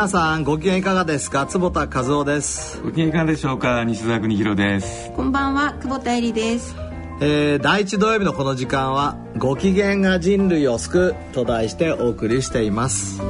[0.00, 1.44] 皆さんご機嫌いかがですか？
[1.44, 2.80] 坪田和夫です。
[2.80, 3.84] ご機嫌いかがでしょうか？
[3.84, 5.12] 西澤邦弘です。
[5.12, 6.74] こんばんは久保田恵里です。
[7.20, 13.20] えー、第一土曜日のこの時間は「ご機嫌が人類を救う」と題してお送りしています。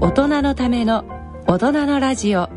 [0.00, 1.04] 大人のための
[1.48, 2.48] 大人のラジオ。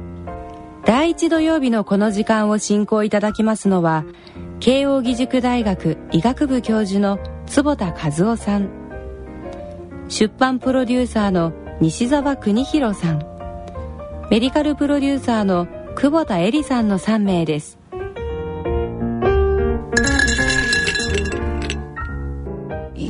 [0.86, 4.06] 第一土曜日のこの時間を進行いただきますのは
[4.60, 8.70] 慶應義塾大学医学部教授の坪田和夫さん
[10.10, 13.20] 出版プロデューサーの西澤邦弘さん。
[14.32, 17.78] メディカルプロデューサーの久保田恵里さんの3名です。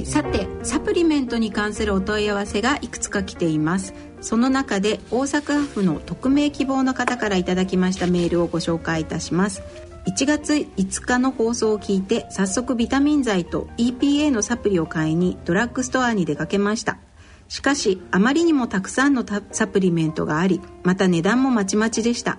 [0.03, 3.93] さてサプリメントに関するお問い合わせがいくつか来ています。
[4.19, 9.63] その中で大阪府の匿名希望の方からいただきましたメールをご紹介いたします。
[10.07, 16.97] 1月5日の放送を聞いて早速ビタミン剤と EPA のサプリを買いにドラッグストアに出かけました。
[17.47, 22.37] しかしあまりにもたくさんのサプリメントがありまた値段もまちまちでした。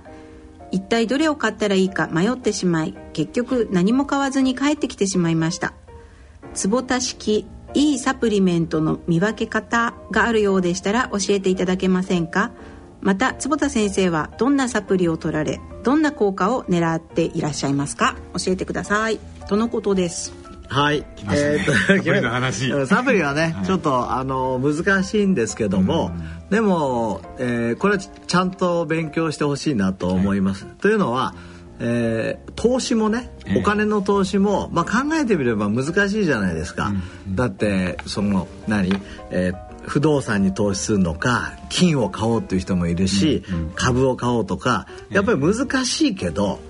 [0.73, 5.75] 一体どれを買ったらいいか迷ってしまい結局何も買わずに帰ってきてしまいました。
[6.55, 12.51] 坪田式いいサプリメントの見分け方があるようでしたら教えていただけませんか？
[13.01, 18.17] また坪田先生はどんなサプリを取られどんな効果を狙っていらっしゃいますか？
[18.45, 19.19] 教えてください。
[19.49, 20.33] とのことです。
[20.69, 22.73] はい、えー、とサプリの話。
[22.87, 26.13] サプリはね、はい、ちょっとあの難しいんですけども、
[26.51, 30.65] でも、えー、これはちゃんと勉強してほしいなと思います。
[30.65, 31.35] はい、というのは
[31.81, 36.93] えー、投資もねお金の投資も、まあ、考えてみれば難しいじゃないですか、
[37.27, 38.93] うん、だってその何、
[39.31, 46.61] えー不動産に投資するのか金を買おうっていう人もいるし、うんうん、株を買おうとかやっぱり難しいけど、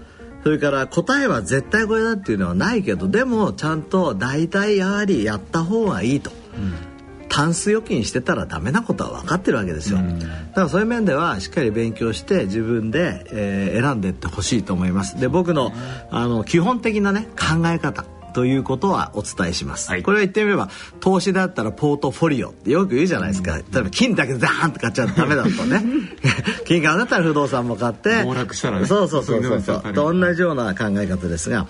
[0.43, 6.31] それから答えは絶対これだっていうのはないけどでもちゃんと大体やはりやった方がいいと。
[6.55, 6.91] うん。
[7.33, 15.19] タンス預金してたらダメなことは分かってるわけですよ、だからそういう面ではしっかり勉強して自分で、えー、選んでいってほしいと思います。
[15.19, 15.73] で僕の
[16.11, 20.69] あの基本的なね考え方ということはお伝えします、はい、これは言ってみれば
[21.01, 25.83] 投資だったらポートフォリオってよく言うじゃないですか、例えば金だけでダーンと買っちゃダメだとね。
[26.67, 28.23] 金買うんだったら不動産も買って。
[28.25, 28.87] 暴落したらね。
[28.87, 29.93] そうそうそうそうそう。
[29.93, 31.67] と同じような考え方ですが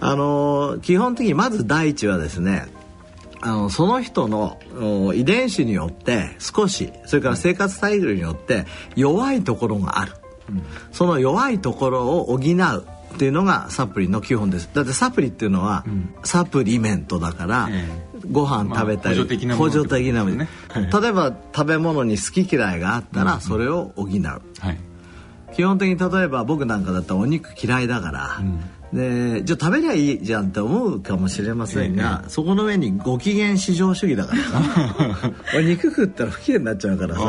[0.00, 2.66] あの基本的にまず第一はですね
[3.42, 4.58] あのその人の
[5.14, 8.66] 遺伝子によって少しそれから生活スタイルによって
[8.96, 10.12] 弱いところがある、
[10.50, 10.62] うん、
[10.92, 12.38] その弱いところを補う
[13.14, 14.70] っていうのがサプリの基本です。
[14.72, 15.84] だってサプリっていうのは、
[16.24, 20.36] サプリメントだから、えー、ご飯食べたり、まあ、補助的なもの。
[20.36, 24.78] ね、例えば食べ物に好き嫌いがあったら、それを補う、はい、
[25.54, 28.60] 基本的に例えば僕なんかだったらお肉嫌いだから、うん
[28.92, 35.32] でじゃあ食べりゃいいじゃんって思うかもしれませんが、ええ、そこの上にご機嫌至上主義だからさ。
[35.54, 37.20] 俺肉食ったら不機嫌になっちゃうからさ。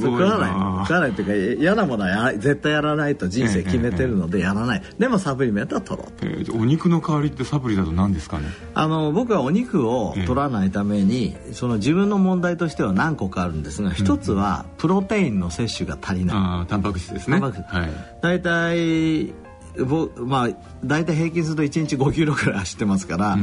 [0.00, 0.50] 食わない
[0.86, 8.46] 食わないっていうか嫌なものは絶対やらないと人生決めてるのでやらない、え、でもサプリメントは取ろうと、えー、お肉の代わりってサプリだと何ですかね？
[8.74, 17.40] あの僕はお肉を取らないために、その自分の問題としては何個かあるんですが一つはプロテインの摂取が足りない、あタンパク質ですね。
[17.40, 17.90] タンパク質、はい、
[18.20, 19.32] 大体
[20.16, 20.48] まあ
[20.84, 23.36] 大体平均すると1日5キロくらい走ってますから、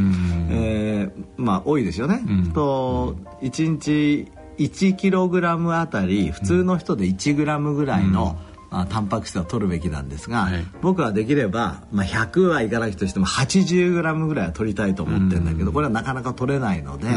[0.50, 2.22] えー、まあ多いですよね。
[2.54, 8.38] と1日1キログラムあたり普通の人で1グラムぐらいの、
[8.70, 17.08] まあ、タンパク質は取るべきなんですが、はい、僕はできれば、まあ、100はいかないとしても80グラムぐらいは取りたいと思ってるんだけど、これはなかなか取れないので、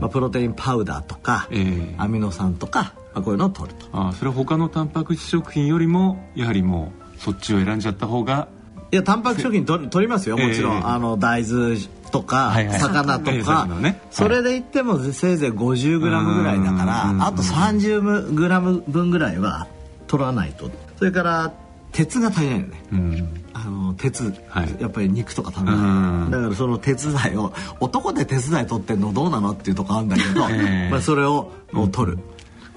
[0.00, 3.86] まあ、プロテインパウダーとか、えー、アミノ酸とか、まあ、こういうのを取ると。
[3.92, 8.48] あそれは他のタンパク質食品よりもやはりもうそっちを選んじゃった方が
[8.92, 11.76] いやタンパク食品と取りますよもちろん、えー、あの大豆
[12.12, 16.08] とか、はいはい、魚とか、ね、それで言ってもせいぜい 50g ぐ
[16.44, 19.66] らいだからあと 30g 分ぐらいは
[20.06, 20.70] 取らないと。
[20.96, 21.52] それから
[21.90, 26.30] 鉄が足りないよね、うん、あの鉄、はい、やっぱり肉とか食べない。
[26.30, 32.18] だからその鉄剤を男で鉄剤取ってんのどうなのっていうとこあるんだけど、 えー、まあ、それを、う取る。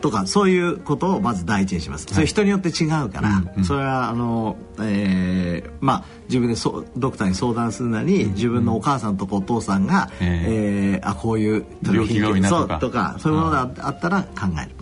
[0.01, 12.77] とかそういうことをまず第一にします、はい、それ人によって違うから、うんうん、それはあの、えー、まあ自分でそドクターに相談するなり、うん、自分のお母さんとかお父さんが、うん、えー、あこういう病気が多いなとか。
[12.79, 14.75] とかそういうものがあったら考える。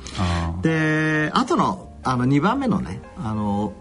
[0.62, 3.74] であとのあの2番目のねあの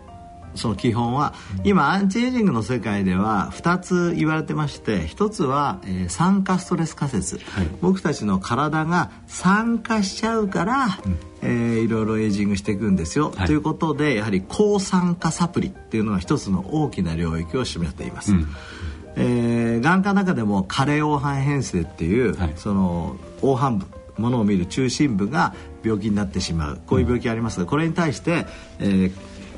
[0.55, 1.35] その基本は
[1.65, 11.19] 今アンチエイジングの世界では2つ言われてまして1つは、えー、酸化ストレス仮説、はい、僕たちの体が酸化しちゃうから、うん。
[11.47, 18.33] えー、いろいろエイジングしていくんですよ、はい、ということでやはり抗酸化サプリっていうのは一つの大きな領域を占めています。
[18.33, 18.49] うん。
[19.17, 23.87] えー、眼科の中でも加齢黄斑変性っていう、はい、その黄斑部
[24.17, 26.81] ものを見る中心部が病気になってしまう。
[26.87, 28.47] こういう病気ありますがこれに対して、
[28.79, 29.13] えー、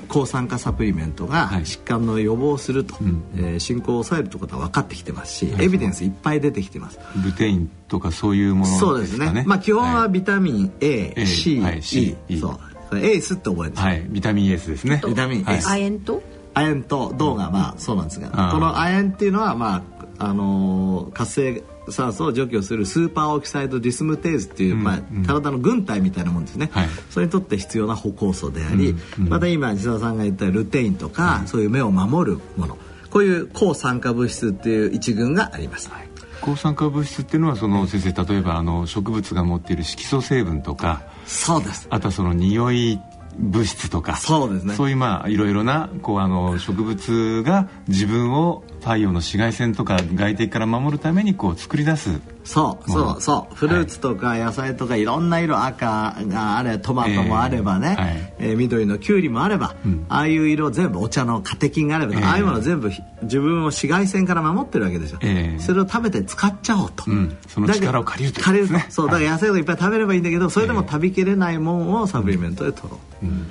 [0.08, 3.04] 抗酸化サプリメントが疾患の予防すると、はい、
[3.36, 6.98] えー、進行を抑えるということは分かってきてますし、エビデンスいっぱい出てきてます。
[7.24, 12.58] ルテインとかそういうもの、ね、そうですね、まあ、基本はビタミン A、はい、C、はい、C、E そ
[12.92, 12.98] う。
[12.98, 14.06] エースって覚えるんですはい。
[14.08, 15.02] ビタミン S ですね。
[15.06, 16.22] ビタミン S、亜鉛と？
[16.54, 19.82] 亜鉛と銅がまあそうなんですが、この亜鉛っていうのはま
[20.18, 32.76] ああのー、活性酸素を除去する superoxide dismutase っていう、うん、まあ、体の軍隊みたいなもんですね、はい、それにとって必要な補酵素であり、また今西田さんが言ったルテインとか、そういう目を守るもの。
[33.10, 35.88] こういう抗酸化物質っていう一群があります。
[35.90, 36.08] はい。
[36.40, 41.86] 抗酸化物質っていうのはその先生例えばあの植物が持っている色素成分とかそうです。
[41.90, 43.00] あとはその匂い
[43.38, 44.74] 物質とかそうですね。
[44.74, 53.54] そういうまあいろいろなこうあの植物が自分を太陽の紫外線とか外敵から守るためにこう作り出すそうそうそう。
[53.56, 62.92] フルーツとか野菜とかいろんな色赤があれトマトもあればね、えーはい、えー、緑のきゅうりもあれば、うん、ああいう色全部お茶のカテキンがあれば、えー、ああいうもの全部
[63.22, 73.50] 自分を紫外線から守ってるわけですよ、えー、それを食べて使っちゃおうと、うん、その力を借りると、ね、借りるそうだから野菜をいっぱい食べればいいんだけどそれでも食べきれないもんをサプリメントで取ろう、うん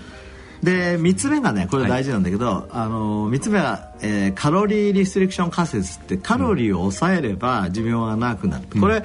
[0.65, 9.03] で3つ目がねこれ大事なんだけど、はい、あの3つ目は、えー、カロリーリストリクション仮説ってカロリーを抑えれば寿命が長くなる、うん、これ、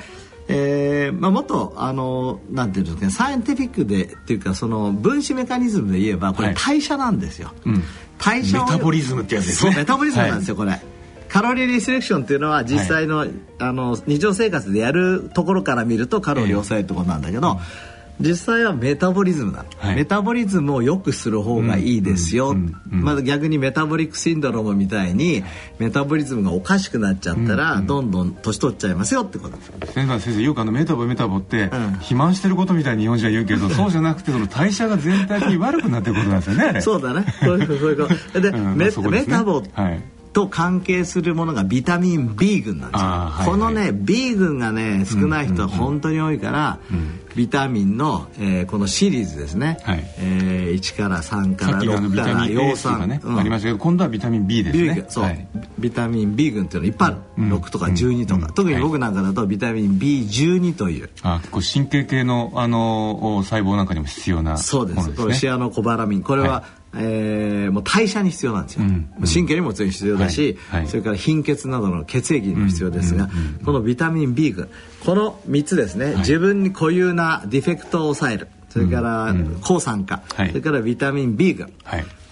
[0.48, 7.84] えーまあ、もっとあのなんていうんですかねサイエンティフィックでっていうかその分子メカニズムで言えばこれ代謝なんですよ、はいうん、
[8.18, 9.76] 代謝メタボリズムってやつですね。
[9.76, 10.80] メタボリズムなんですよ、はい、これ
[11.28, 17.89] カロリーリスレクションっていうのは実際のはい、あの日常生活でやるところから見るとカロリーを抑えるところなんだけど、えー
[18.20, 22.54] 実際はメタボリズムなの、はい、メタボリズムを良くする方がいいですよ、
[22.88, 25.42] まだ逆にメタボリックシンドロームみたいに
[25.78, 29.56] メタボリズムがおかしくなっちゃったら、どんどん年取っちゃいますよってこと。
[29.86, 30.54] 先生先生よ。
[30.54, 36.80] くあのメタボメタボって、うん、肥満してることみたいに日本人は言うけどそうじゃなくてその代謝が全体的に悪くなってることなんですよね。
[36.82, 37.24] そうだね。
[37.40, 38.40] そういうこと。
[38.40, 40.02] で、うん、メメタボ、はい
[40.32, 46.98] と関係するものがビタミン B 群なんですよ、はいはい、このね B 群がね少ない人は本当に多いから、うん。
[46.98, 50.04] うんうんビタミンの、えー、このシリーズですね、はい。
[50.18, 55.04] えー、1から3から6から葉酸、ねうん、ありましたけど今度はビタミン B ですね。
[55.08, 55.48] そう、はい、
[55.78, 65.10] ビタミン B 群っていうのいっぱいある、うん、6とか12とか、うん、特に僕なんかだとビタミン B12 という、あ結構神経系のあの細胞なんかにも必要な、ね、そうです。
[65.14, 66.22] これシアノコバラミン。
[66.22, 69.12] これは、はいえー、もう代謝に必要なんですよ、うん。
[69.20, 70.80] うん、神経にも必要だし、はい。
[70.80, 74.68] はい、それから貧血などの血液にも必要ですが、うんうんうん、このビタミン B 群
[75.04, 78.48] この3つですね、はい、自分に固有なディフェクトを抑える。
[78.68, 81.72] それから抗酸化、それからビタミン B 群、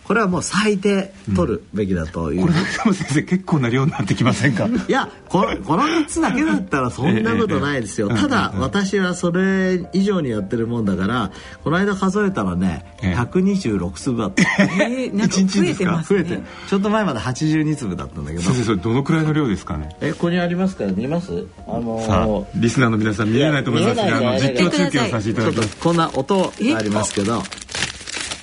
[0.08, 4.66] これはもう最低取るべきだという、うん、これ先生結構な量になってきませんか？
[4.66, 11.30] いやこのこの3つだけだったらそんなことないですよ、ええ、ただ、私はそれ以上にやってるもんだから
[11.62, 14.42] この間数えたらね、ええ、126粒だった。
[14.64, 16.24] えー、なんか増えてますね。
[16.24, 16.42] 増えて。
[16.68, 18.42] ちょっと前まで82粒だったんだけど。
[18.42, 19.94] 先生それどのくらいの量ですかね？
[20.00, 20.84] えここにありますか？
[20.84, 21.46] ら見ます？
[21.66, 25.76] あのー、さあリスナーの皆さん見えないと思いますが実況中継をさせていただきます。
[25.76, 27.42] こんな音がありますけど。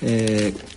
[0.04, 0.75] えー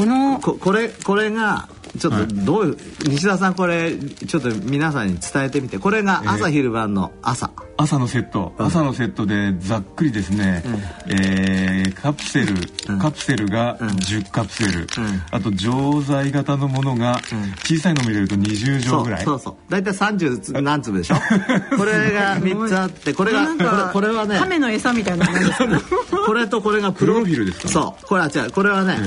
[0.00, 2.78] このここれこれがちょっとどういう、はい、
[3.10, 5.78] 西田さんこれちょっと皆さんに伝えてみて。
[5.78, 10.74] これが朝昼晩の朝、朝のセット、うん、朝のセットでざっくりですね、うん、
[11.12, 12.54] えー、カプセル、
[12.88, 14.86] うん、カプセルが10カプセル、
[15.30, 17.20] あと錠剤型のものが
[17.64, 19.24] 小さいのも入れると20錠ぐらい。
[19.24, 21.16] そうそう大体30何粒でしょ？
[21.76, 25.26] これが3つあってこれがこれこれはね亀の餌みたいな
[26.26, 28.06] これとこれがプロフィルですか、ね、そう。
[28.06, 28.50] これは違う。
[28.50, 28.98] これはね、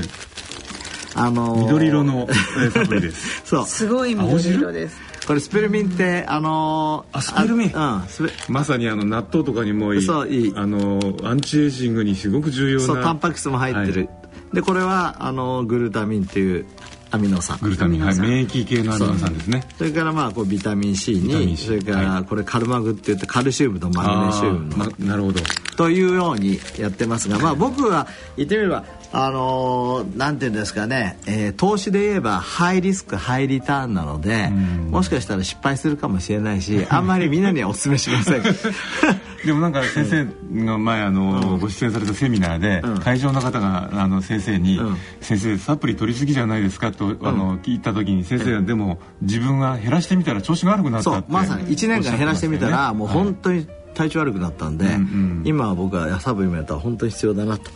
[1.16, 2.28] あのー、緑色の
[2.74, 3.42] サプリです。
[3.46, 3.66] そう。
[3.66, 4.98] すごい緑色です。
[5.28, 7.72] これスペルミンってあのー、あスペルミン？
[7.74, 8.04] うん
[8.50, 10.54] まさにあの納豆とかにもいいそういい。
[10.56, 16.66] あのー、アンチエイジングにすごく重要なそうタンパク質も入ってる、はい、でこれはあのグルタミンっていう
[17.12, 17.60] アミノ酸。
[17.62, 19.64] グルタミンはい免疫系のアミノ酸ですね。
[19.78, 25.40] それからまあこうビタミン C にそれからこれカルマグって言ってカルシウムとマグネシウムの、ま、なるほど。
[25.78, 28.84] というようにやってますがまあ僕は言ってみれば
[29.16, 34.50] あのー、なんていうんですかね、えー、投資で言えばハイリスクハイリターンなので
[34.90, 38.44] もしかしたら失敗するかもしれないしあんまりみんなにはお勧めしません。
[39.46, 44.80] でもなんか先生が前あの、ご出演されたセミナーで、会場の方があの先生に、
[45.20, 57.72] 先生サプリ取りすぎじゃないですかと、あの聞いた時に先生はでも自分が減らしてみたら調子が悪くなったってまさに1年間減らしてみたら、もう本当に体調悪くなったんで、うんうん、今は僕はサプリメントは本当に必要だなと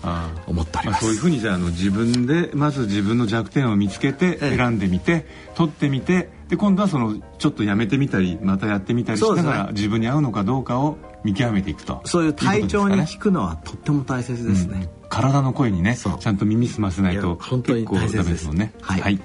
[0.48, 12.02] 思っております、まあ、そういうふうにじゃあの自分でまず自分の弱点を見つけて選んでみて、ええ、取ってみてで今度はそのちょっとやめてみたりまたやってみたりしながら、ね、自分に合うのかどうかを見極めていくと。
[12.06, 18.48] そういう体調に効くのはとっても大切ですね、うん、体の声にねちゃんと耳澄ませないと本当に大切です。
[18.48, 19.20] もんねはい、はい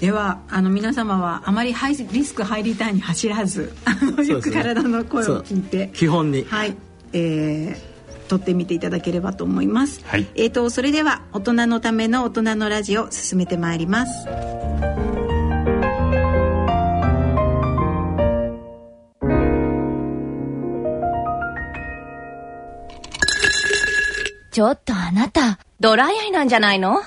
[0.00, 6.44] ではあの皆様はあまりハイリスクハイリターンに走らずあのよく体の声を聞いて、基本に。
[6.44, 6.76] はい
[7.12, 14.28] えー、取ってみていただければと思います、はい、えーと、それでは大人のための大人のラジオ進めてまいります。
[24.50, 27.00] ちょっとあなたドライアイなんじゃないの？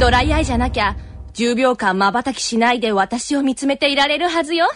[0.00, 0.96] ドライアイじゃなきゃ
[1.36, 4.66] 10秒間瞬きしないで私を見つめていられるはずよ。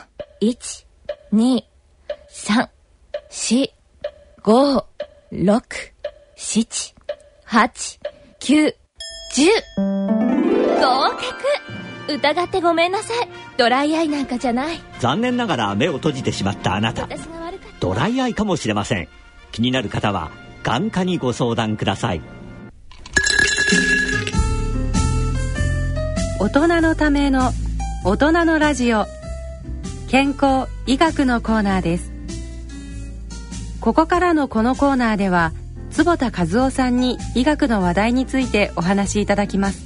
[0.42, 0.84] 1、
[1.32, 1.62] 2、
[2.30, 2.68] 3、
[3.30, 3.70] 4、
[4.42, 4.84] 5、
[5.32, 5.62] 6、
[6.36, 6.94] 7、
[7.46, 8.00] 8、
[8.40, 8.74] 9、
[9.34, 10.10] 10。
[10.80, 11.10] 合
[12.06, 13.28] 格疑ってごめんなさい。
[13.56, 14.82] ドライアイなんかじゃない。
[14.98, 17.08] 残念ながら目を閉じてしまったあなた。
[17.80, 19.08] ドライアイかもしれません。
[19.50, 20.30] 気になる方は
[20.62, 22.39] 眼科にご相談ください。
[26.42, 27.52] 大人のための
[28.02, 29.04] 大人のラジオ。
[30.08, 32.10] 健康医学のコーナーです。
[33.82, 35.52] ここからのこのコーナーでは
[35.90, 39.82] 坪田和夫さんに医学の話題についてお話しいただきます。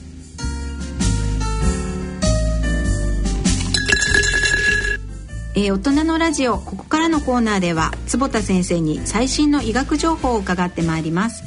[5.57, 11.43] えー、大人のラジオここからのコーナーでは坪田先生に最新の医学情報を伺ってまいります、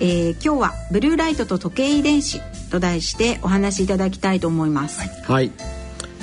[0.00, 2.40] えー、今日はブルーライトと時計遺伝子
[2.70, 5.00] と題してお話しいただきたいと思います。
[5.30, 5.50] はい。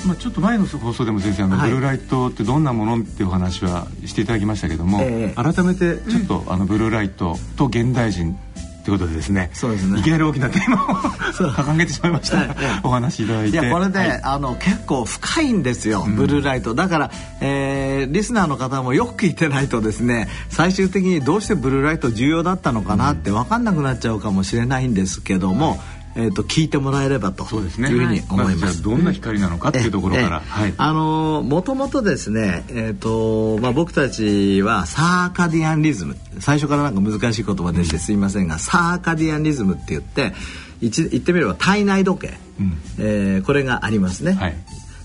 [0.06, 8.38] まあ、ちょっと前の放送でも先生あの、はい、ブルーライトってどんなものっていうお話はしていただきましたけども、えー、改めてちょっと、うん、あのブルーライトと現代人
[8.84, 9.98] ということでですねそうですね。
[9.98, 13.58] いきなり大きなテーマを掲げてしまいました、お話しいただいて。
[13.58, 16.74] いやこれで、はい、あの結構深いんですよ、ブルーライト。
[16.74, 17.10] だから、
[17.42, 25.80] えー、リスナーの方もよく聞いてないとですね最終的にどうしてブルーライト重要だったのかなって分かんなくなっちゃうかもしれないんですけども、
[26.18, 28.82] えーと、聞いてもらえればというふうに思います。
[28.82, 30.42] どんな光なのかっていうところから、
[30.76, 40.32] あのもともとですね、えーとまあ、僕たちはサーカディアンリズム最初からなんか難しい言葉でしてすいませんが、サーカディアンリズムって言って
[40.80, 44.32] 言ってみれば体内時計、うん、えー、これがありますね。
[44.32, 44.56] はい、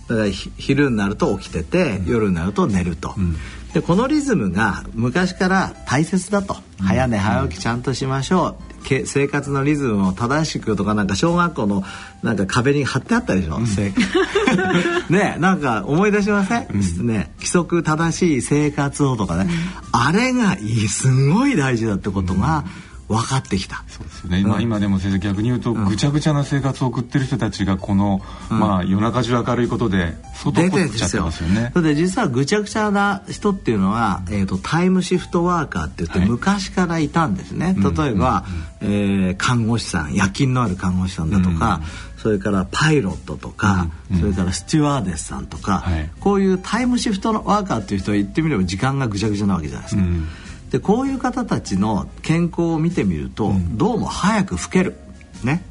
[0.10, 3.14] だから昼になると起きてて、うん、夜になると寝ると。
[3.16, 3.36] うん。
[3.74, 8.73] でこのリズムが昔から大切だと、早寝早起きちゃんとしましょう
[9.06, 11.84] 生活のリズムを正しくとかなんか小学校の
[12.22, 13.66] なんか壁に貼ってあったでしょ、うん、
[15.10, 16.68] ねなんか思い出しません、
[17.00, 19.50] うん、ね規則正しい生活をとかね、
[19.94, 22.66] うん、あれがいいすごい大事だってことが、
[23.08, 23.84] 分かってきた。
[23.88, 31.72] そうですよね、今今でも先生逆に言うと、ぐちゃぐちゃな生活を送ってる人たちがこの、まあ夜中中明るいことで外っちゃってますよね。
[31.74, 38.46] それで実はぐちゃぐちゃな人っていうのは、えーと、タイムシフトワーカーって言って昔からいたんですね、例えば、
[38.82, 41.82] うえ看護師さん夜勤のある看護師さんだとか、
[42.24, 50.02] それからパイロットとか、うん、それからスチュワーデスさんとか、はい、こういうタイムシフトのワーカーっていう人は言ってみれば時間がぐちゃぐちゃなわけじゃないですか。
[50.02, 50.28] うん
[50.74, 54.96] でこういう方たちの健康を見てみると、うん、どうも早く老ける。
[55.44, 55.64] ね。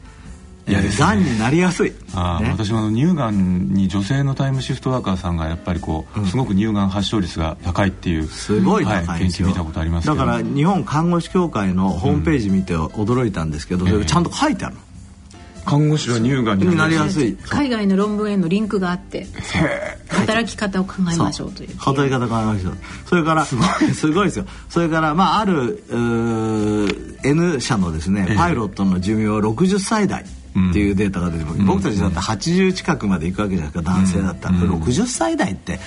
[0.69, 14.81] いやがんになりやすい、あね、私も乳がんに女性のタイムシフトワーカーさんがやっぱりこう、うん、すごく乳がん発症率が高いっていうすごい高い、研究見たことありますだから日本看護師協会のホームページ見て驚いたんですけど、うん、ちゃんと書いてあるの、
[15.65, 17.37] 看護師は乳がんになりやすい。
[17.37, 19.27] 海外の論文へのリンクがあって
[20.13, 21.77] 働き方を考えましょうという。
[21.77, 22.79] 働き方を考えましょう。
[23.07, 23.67] それからすごい。
[23.95, 24.47] すごいですよ。
[24.69, 25.85] それからまあある
[27.25, 33.91] N 社のですねパイロットの寿命は60歳代っていうデータが出てうん、僕たちだって80近くまで行くわけじゃないですか。
[33.93, 35.81] 男性だったら、うん、60歳代って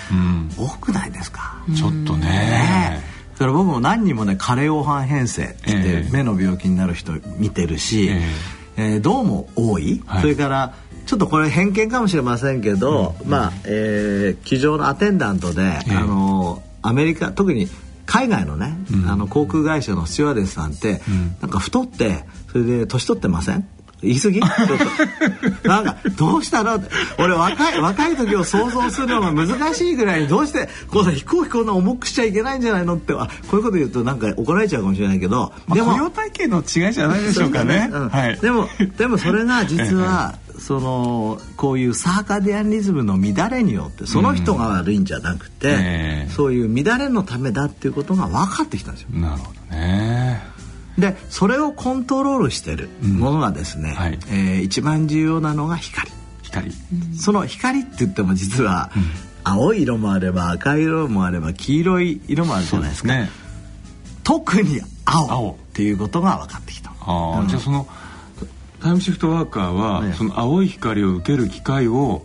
[0.58, 2.26] 多くないですか、ちょっとね。
[2.26, 10.74] ねだから僕も何人もね加齢黄斑変性って目の病気になる人見てるし、えーえー、どうも多い、はい、それから
[11.06, 17.68] ちょっとこれ偏見かもしれませんけど、うん、まあ、えー、机上のアテンダントで、うん、あのアメリカ特に
[18.06, 23.68] 海外のね、うん、あの航空会社のスチュワーデスさんって、うん、なんか太ってそれで年取ってません？
[24.02, 24.40] 言い過ぎ？
[25.64, 26.80] なんかどうしたの？
[27.18, 37.90] 俺若い若い時を想像するのが難しいぐらいどうしてこんな飛行機こんな重くしちゃいけないんじゃないのってあこういうこと言うとなんか怒られちゃうかもしれないけど、まあ、でも雇用体系の違いじゃないでしょうかね。
[37.92, 45.74] うん、はい、でもでもそれが実は そのこういうサーカディアンリズムの乱れによってその人が悪いんじゃなくて、うん。
[45.82, 49.10] えー、そういう乱れのためだっていうことが分かってきたんですよ。
[49.14, 50.42] なるほどね。
[50.98, 56.10] でそれをコントロールしてるものがですね、うんはい、えー、一番重要なのが光。
[56.42, 56.72] 光。
[57.18, 59.04] その光って言っても実は、うん、
[59.44, 63.10] 青い色もあれば赤い色もあれば黄色い色もあるじゃないですか。
[63.10, 63.30] すね、
[64.24, 66.94] 特に青っていうことが分かってきた。
[67.02, 67.88] あうん、じゃあその
[68.86, 72.24] タイムシフトワーカーは、ね、その青い光を受ける機会を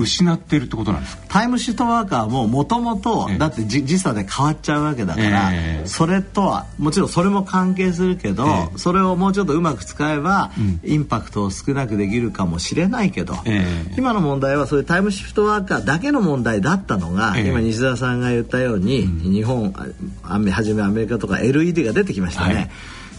[0.00, 19.74] 失っているってことなんですか、タイムシフトワーカーももともとだって時差で変わっちゃうわけだから、えー、それとはもちろんそれも関係するけど、えー、それをもうちょっとうまく使えば、うん、インパクトを少なくできるかもしれないけど、えー、今の問題はそういうタイムシフトワーカーだけの問題だったのが、今西澤さんが言ったように、うん、日本
[20.22, 22.54] はじめアメリカとか LED が出てきましたね。
[22.54, 22.70] はい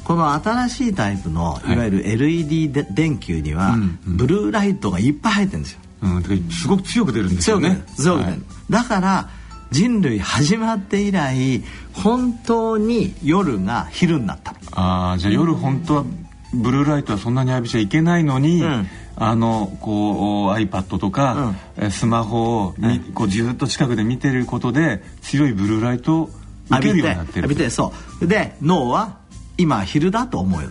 [0.10, 1.76] この新しいタイプのい。
[1.76, 3.76] わゆる LED で、電球には、
[4.08, 5.80] ブルーライトがいっぱい入ってるんですよ。
[6.02, 7.84] うん、すごく強く出るんですよね。
[7.96, 8.32] 強く出る。
[8.32, 8.40] はい、
[8.72, 9.30] だから
[9.70, 11.64] 人類始まって以来
[11.94, 14.56] 本当に夜が昼になった。
[14.72, 16.06] ああじゃあ夜本当は
[16.56, 26.30] ブルーライトはそんなに浴びちゃいけないのに、うん、あのこう iPad とか、うん、スマホを、うん、こうずっと近くで見てることで強いブルーライトを
[26.72, 28.26] 受けるようになってる浴びてそう。
[28.26, 29.19] で脳は
[29.60, 30.70] 今昼だと思うよ。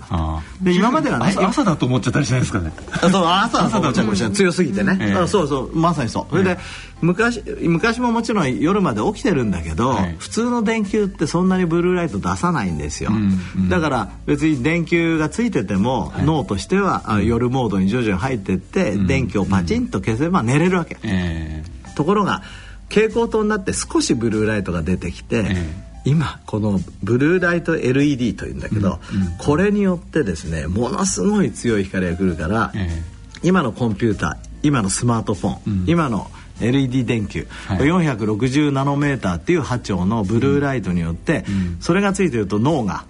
[0.62, 2.73] で今まではね朝だと思っちゃったりしないですかね。
[3.00, 4.04] そう朝だと思っちゃう。
[4.07, 6.26] かもしれない強すぎてね、えー、そうそうまさにそう。
[6.30, 6.59] それで、
[7.00, 22.42] 昔昔ももちろん夜まで起きてるんだけど、はい、普通の電球ってそんなにブルーライト出さないんですよ、うんうん、だから別に電球がついてても、はい、脳としては、うん、夜モードに徐々に入ってって、うん、電気をパチンと消せば寝れるわけ、えー、ところが
[22.88, 36.30] 蛍光灯になって少しブルーライトが出てきて、えー今このブルーライト LED というんだけど、うんうん、これによってですねものすごい強い光が来るから、えー、今のコンピューター今のスマートフォン、うん、今の
[36.62, 43.04] LED 電球、はい、460ナノメーターっていう波長のブルーライトによって、うん、それがついてると脳が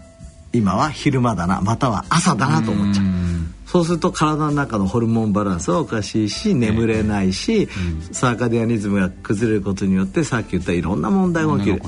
[0.53, 3.07] 今は昼間だなまたは朝だなと思っちゃう。
[3.71, 7.69] そうすると体の中のホルモンバランスはおかしいし眠れないし、
[8.13, 11.83] サーカディアニズムが崩れることによってさっき言ったいろんな問題が起きる。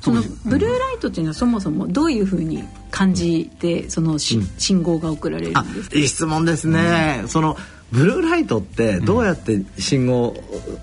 [0.00, 5.98] そのブルーライトっていうのはそもそもどういうふうに感じてそのし、信号が送られるんですか？
[5.98, 7.24] いい質問ですね。
[7.26, 7.56] その
[7.92, 10.34] ブルーライトってどうやって信号、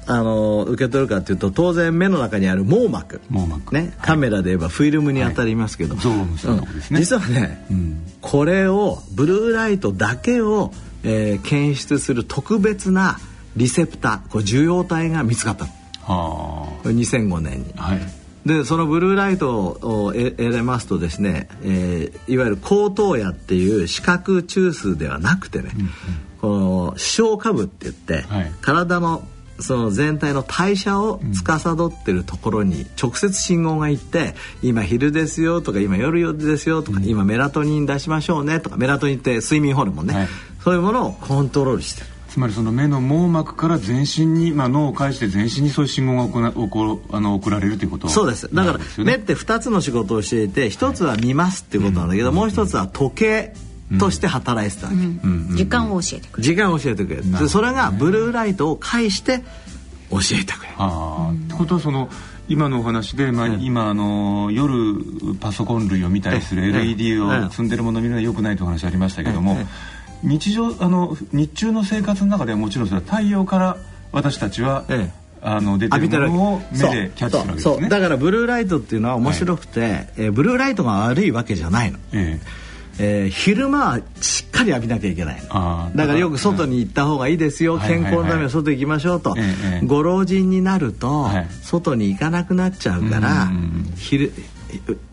[0.07, 3.21] あの受け取るかというと当然目の中にある網膜。
[3.29, 10.71] 網膜、ね、カメラで言えばフィルムに当たりますけど、実はね、うん、これをブルーライトだけを、
[11.03, 13.19] えー、検出する特別な
[13.57, 15.71] リセプターこれ受容体が見つかったの。
[16.83, 17.73] 2005年に。
[17.75, 17.99] はい。
[18.45, 25.89] でそのブルーライトを得れますとですね、えー、いわゆる高等野っていう視覚中枢ではなくてね、うんうん、
[26.43, 29.25] この視床下部って言って、はい、体の
[29.61, 40.27] その全体の代謝を司ってるところに直接信号がいって、うん、今昼ですよとか今夜ですよとか、うん、今メラトニン出しましょうねとかメラトニンって睡眠ホルモンね、はい、
[40.61, 42.07] そういうものをコントロールしてる。
[42.27, 48.53] つまりその目の網膜から全身に、まあ、脳を介して全身にそういう信号が送らあの送られるということそうです。
[48.53, 53.53] だから、ね、目って2つの仕事をしていて1つは見ますっていうことなんだけど、はい、もう1つは時計
[53.99, 56.43] として働いてたわけ、時間を教えてくれる。
[56.43, 57.49] 時間を教えてくれる。
[57.49, 59.41] それがブルーライトを介して
[60.09, 60.75] 教えてくれる。
[60.77, 62.09] ああってことはその
[62.49, 64.95] 今のお話で、まあ、今あの夜
[65.39, 69.57] パソコン類を見たりする LED を積んでるものを見るのはよくないという話ありましたけども
[70.23, 73.77] 日常あの日中の生活の中ではもちろんそれは太陽から
[74.11, 74.85] 私たちは、
[75.41, 77.89] あの出てるものを目でキャッチするわけですね。
[77.89, 81.97] だからブルーライトっていうのは面白くて、はい、えー、ブルーライトが悪いわけじゃないの、
[82.99, 89.35] えええー、昼間はしっかり浴びなきゃいけないだからよく外に行った方がいいですよ、健康のために外行きましょうと、
[89.85, 91.29] ご老人になると、
[91.61, 93.51] 外に行かなくなっちゃうから、
[93.95, 94.31] 昼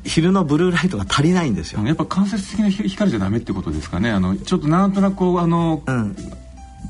[0.04, 1.82] 昼のブルーライトが足りないんですよ。
[1.84, 4.10] やっぱ間接的な光じゃダメってことですかね。
[4.10, 6.16] あのちょっとなんとなくこうあの、うん、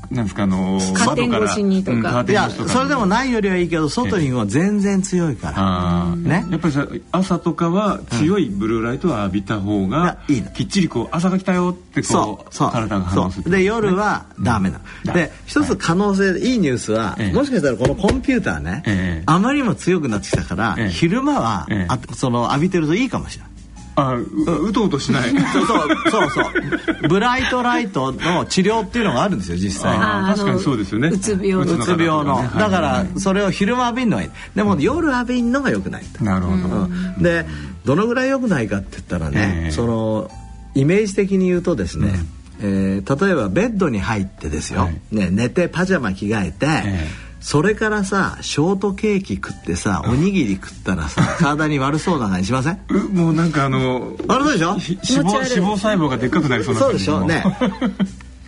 [0.09, 23.50] なんですかあのカーテン越しにとか、うん、いやそれでもないよりはいいけど外には全然強いから、ね、やっぱりさ朝とかは強いブルーライトを浴びた方が、いいきっちりこう朝が来たよってこう体が反応するで夜はダメな、うん、で一つ可能性でいいニュースは、もしかしたらこのコンピューターね、あまりにも強くなってきたから、昼間は、あその浴びてるといいかもしれない
[23.95, 25.29] あうとうとしない。
[25.53, 27.07] そうそうそうそう。
[27.09, 31.09] ブライトライトの治療っていうのがあるんですよ実際あ確かにそうですよね。
[31.09, 31.73] うつ病の。
[31.73, 32.43] うつ病の。
[32.57, 34.29] だからそれを昼間浴びるのがいい。
[34.55, 37.21] でも夜浴びるのがよくないなるほど、うん。
[37.21, 37.45] で
[37.85, 39.71] どのぐらい良くないかって言ったらね、ええ。
[39.71, 40.31] その
[40.75, 42.13] イメージ的に言うとですね、
[42.61, 44.99] えー例えばベッドに入ってですよ、はい。
[45.11, 47.07] ね、寝てパジャマ着替えて、え
[47.41, 52.79] それからさショートケーキ食ってさおにぎり食ったらさ 体に悪そうな感じしません？
[52.89, 54.75] うもうなんかあの悪そうでしょ？
[54.75, 57.49] ひ脂肪脂肪細胞がでっかくなりそうなそう感じもでしょ？
[57.49, 57.91] ね。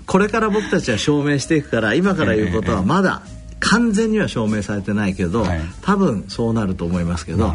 [0.06, 3.22] これから僕たちは証明していくから今から言うことはまだ
[3.60, 5.62] 完全には証明されてないけど、はい。
[5.82, 7.54] 多分そうなると思いますけど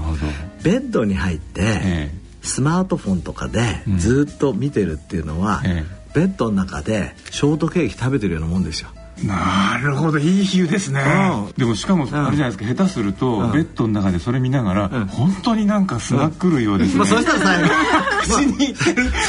[0.63, 3.99] ベッドに入って、えスマートフォンとかでうん。
[3.99, 5.85] ずっと見てるっていうのは、え。
[6.15, 8.89] ベッドの中でショートケーキ食べてるようなもんですよ。
[9.25, 11.03] なるほどいい比喩ですね、
[11.47, 11.53] うん。
[11.57, 13.53] でもしかもあれじゃないですか、下手すると、うん。
[13.53, 15.07] ベッドの中でそれ見ながら、ん。
[15.07, 17.69] 本当になんかスナック類をですね、まあ、そしたら最後
[18.23, 18.75] 口に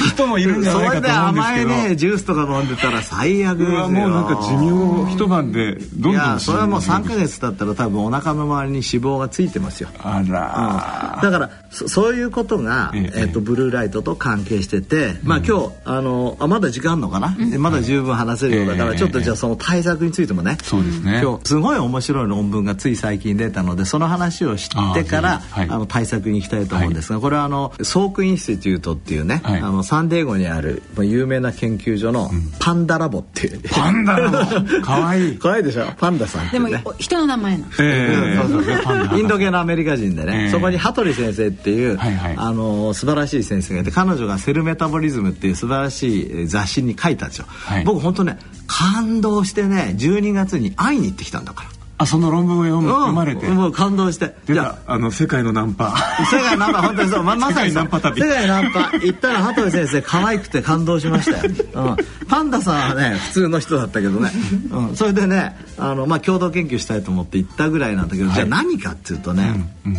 [0.10, 3.89] 人もいるんじゃないかと思うんです甘いけどねジュースとか飲んでたら最悪ですよ。
[3.89, 9.89] もうなんか寿命を一晩でどんどんいやそれはもう3ヶ月月経ったら多分お腹の周りに脂肪がついてますよ。
[9.99, 13.21] あら、だからそそういうことが、ええ。
[13.21, 18.97] えっとブルーライトと関係してて、まあ今日あのあまだ時間あんのかな、まだ十分話せるようだから、ええ。
[18.97, 20.57] ちょっとじゃあその対策についてもね。
[20.61, 21.21] そうですね。
[21.23, 29.61] 今日すごい面白い論文がつい最近出たのでその話を知ってからあ、の対策に行きたいと思うんですが、これはあの Salk Institute っていうね、はい。
[29.61, 34.37] あのサンディエゴにあるまあ有名な研究所のパンダラボっていう、パンダラボ。
[34.83, 35.37] かわいい。
[35.39, 35.85] 可愛いでしょ？
[35.97, 39.17] パンダさんでも人の名前なの。
[39.17, 40.49] インド系のアメリカ人でね、ええ。
[40.51, 42.35] そこに羽鳥先生っていう、はいはい。
[42.37, 47.83] あの素晴らしい先生がいて彼女が「セルメタボリズム」っていう素晴らしいえー雑誌に書いたんですよ、はい。
[47.83, 48.37] 僕本当ね
[48.67, 51.69] 感動してね12月に会いに行ってきたんだから。
[52.01, 53.45] あその論文を読む、読まれて。
[53.45, 54.34] うんもう感動して。
[54.45, 55.93] 出じゃたあの世界のナンパ。
[55.93, 57.23] あ世界ナンパ本当にそう。
[57.23, 58.21] ままさに世界ナンパ旅。
[58.21, 58.79] 世界ナンパ。
[58.99, 64.32] 行ったら羽鳥先生可愛くて感動しましたよ、うん、パンダさんはね普通の人だったけどね、
[64.71, 69.53] うん、それでねあの、まあ、共同研究したいと思って行ったぐらいなんだけど、じゃあ何かっていうとね、
[69.86, 69.97] うん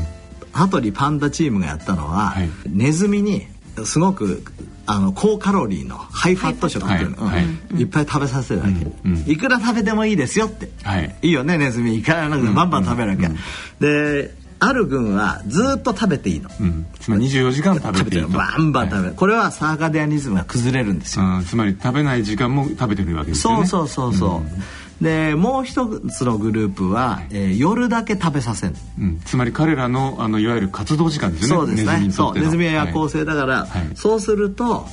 [0.52, 2.50] 羽鳥パンダチームがやったのは、はい。
[2.68, 3.46] ネズミに
[3.86, 4.42] すごく
[4.86, 7.34] あの高カロリーのハイファット食っていうの、はい。
[7.36, 7.44] はい。
[7.44, 7.80] うん。
[7.80, 7.84] い。
[7.84, 8.94] っぱい食べさせるわけ、うん。
[9.04, 9.30] うん。
[9.30, 11.16] いくら食べてもいいですよって、はい。
[11.22, 11.96] いいよねネズミ。
[11.96, 13.30] いくらなくてバンバン食べなきゃ、
[13.80, 16.86] である群はずっと食べていいの、うん。
[17.00, 18.28] つまり24時間食べていいと。
[18.28, 21.44] バンバン食べる、これはサーカディアニズムが崩れるんですよ、うん。
[21.44, 23.66] つまり食べない時間も食べてるわけですよね。
[23.66, 31.66] そうそうそうそう、でもう一つのグループは、えー夜だけ食べさせるうん、つまり彼らのあのいわゆる活動時間ですよね。
[31.66, 32.12] そうですね。
[32.12, 32.34] そう。
[32.34, 33.90] ネズミは夜行性だから、はい。
[33.94, 34.86] そうすると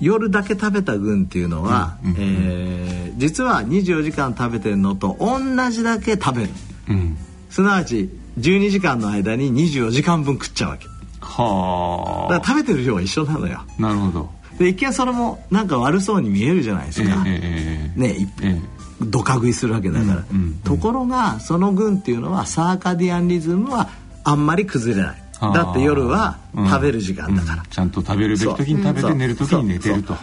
[0.00, 5.38] 夜だけ食べた群っていうのは、うんうんえー実は24時間食べてるのと同
[5.70, 6.50] じだけ食べる。
[6.88, 7.16] うん。
[7.48, 10.86] すなわち12時間の間に24時間分食っちゃうわけ。
[10.86, 10.90] だ
[11.26, 13.60] はから食べてる量は一緒なのよ。
[13.60, 14.30] あなるほど。
[14.58, 18.62] で一見それもなんか悪そうに見えるじゃないですか、ええええね
[19.00, 20.54] ドカ食いするわけだから、うんうんうん。
[20.64, 23.88] ところがその群っていうのはサーカディアンリズムは
[24.22, 25.22] あんまり崩れない。
[25.38, 27.68] はあだって夜は食べる時間だから、うん。
[27.68, 30.14] ちゃんと食べるべき時に食べて寝る時に寝てると。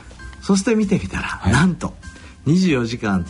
[0.42, 1.52] そして見てみたら、い。
[1.52, 1.94] なんと
[2.48, 3.26] 24時間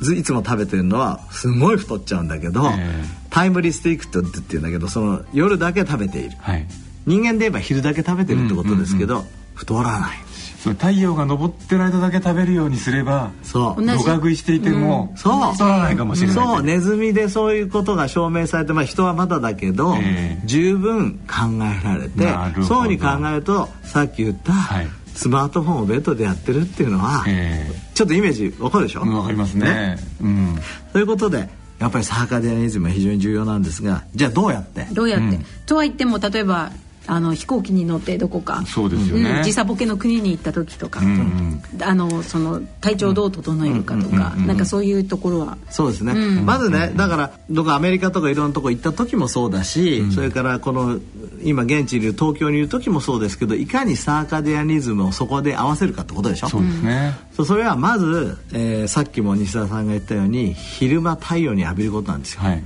[0.00, 3.04] ずいつも食べてるのはすごい太っちゃうんだけど、ええ。
[3.28, 6.36] タイムリスティックトって言うんだけどその夜だけ食べている。
[6.40, 6.66] はい。
[7.06, 9.24] 人間で言えば昼だけ食べてるってことですけど、うん。
[9.54, 10.18] 太らない
[10.62, 13.84] その太陽が昇ってる間だけ食べるようにすればそう。
[13.84, 15.52] 同じドカ食いしていてもそう。
[15.52, 16.36] 太らないかもしれない。
[16.36, 16.62] そう。
[16.62, 20.42] ネズミでそういうことが証明されて、まあ、人はまだだけど、ええ。
[20.44, 24.88] 十分考えられてそうに考えるとさっき言った、はい。
[25.14, 29.98] スマートフォンをベッドでやってるっていうのは、えちょっとイメージわかるでしょ、えわかりますね。
[30.20, 30.58] うん。
[30.92, 34.86] ということでやっぱりサーカディアニズムは非常に重要なんですがじゃあどうやって？
[34.92, 35.44] どうやって、うん。
[35.64, 36.70] とは言っても例えば
[37.12, 38.62] あの飛行機に乗ってどこか。
[38.66, 39.24] そうですようん。
[39.24, 45.58] ね時差ボケの国に行った時とか、うんあのその体調をどう整えるかとか、なんかそういうところは。
[45.70, 46.46] そうですね、うん。
[46.46, 51.00] まずねだからどこアメリカとかいろんなとこ行った時もそうだし、それからこの
[51.42, 56.48] 今現地にいる東京にいる時もそうですけどいかにサーカディアニズムをそこで合わせるかってことでしょ？
[56.48, 57.14] そうですね。
[57.34, 62.64] そうそれはまず、えーさっきも西田さんが言ったように昼間太陽に浴びることなんですよ、はい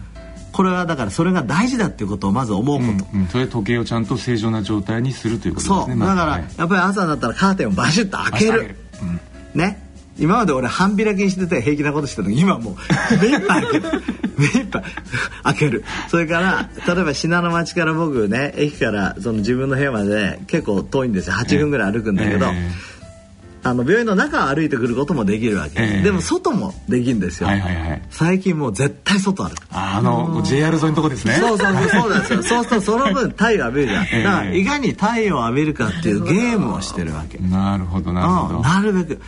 [0.54, 3.26] これはだからそれが大事だっていうことをまず思うこと、うんうん。
[3.26, 5.96] それで時計をちゃんと正常な状態にするということそうですね。
[5.96, 8.50] まずはいだからやっぱり朝になったらカーテンをバシッと開ける。
[8.52, 8.76] 開ける。
[9.54, 9.84] ね。
[10.16, 12.76] 今まで俺半開きにしてて平気なことしてたのに今もう
[13.20, 14.02] 目いっぱい開ける。
[14.38, 14.82] 目いっぱい
[15.42, 15.84] 開ける。
[16.08, 21.32] それから例えば信濃町から僕ね駅からその自分の部屋まで結構遠いんですよ。
[21.34, 22.70] 8分ぐらい歩くんだけど、え
[23.64, 26.02] あの病院の中を歩いてくることもできるわけ、ええ。
[26.02, 28.02] でも外もできるんですよ、はいはいはい。
[28.10, 31.34] 最近もう絶対外歩くああの JR 沿いのとこですね。
[31.34, 32.42] そうそうそうそうなんですよ。
[32.44, 34.22] そうするとその分太陽浴びるじゃん、ええ。
[34.22, 37.38] だからいかに太陽を浴びるかっていうゲームをしてるわけ。
[37.38, 38.56] なるほどなるほど。
[38.58, 38.62] うん。
[38.62, 39.20] なるべく。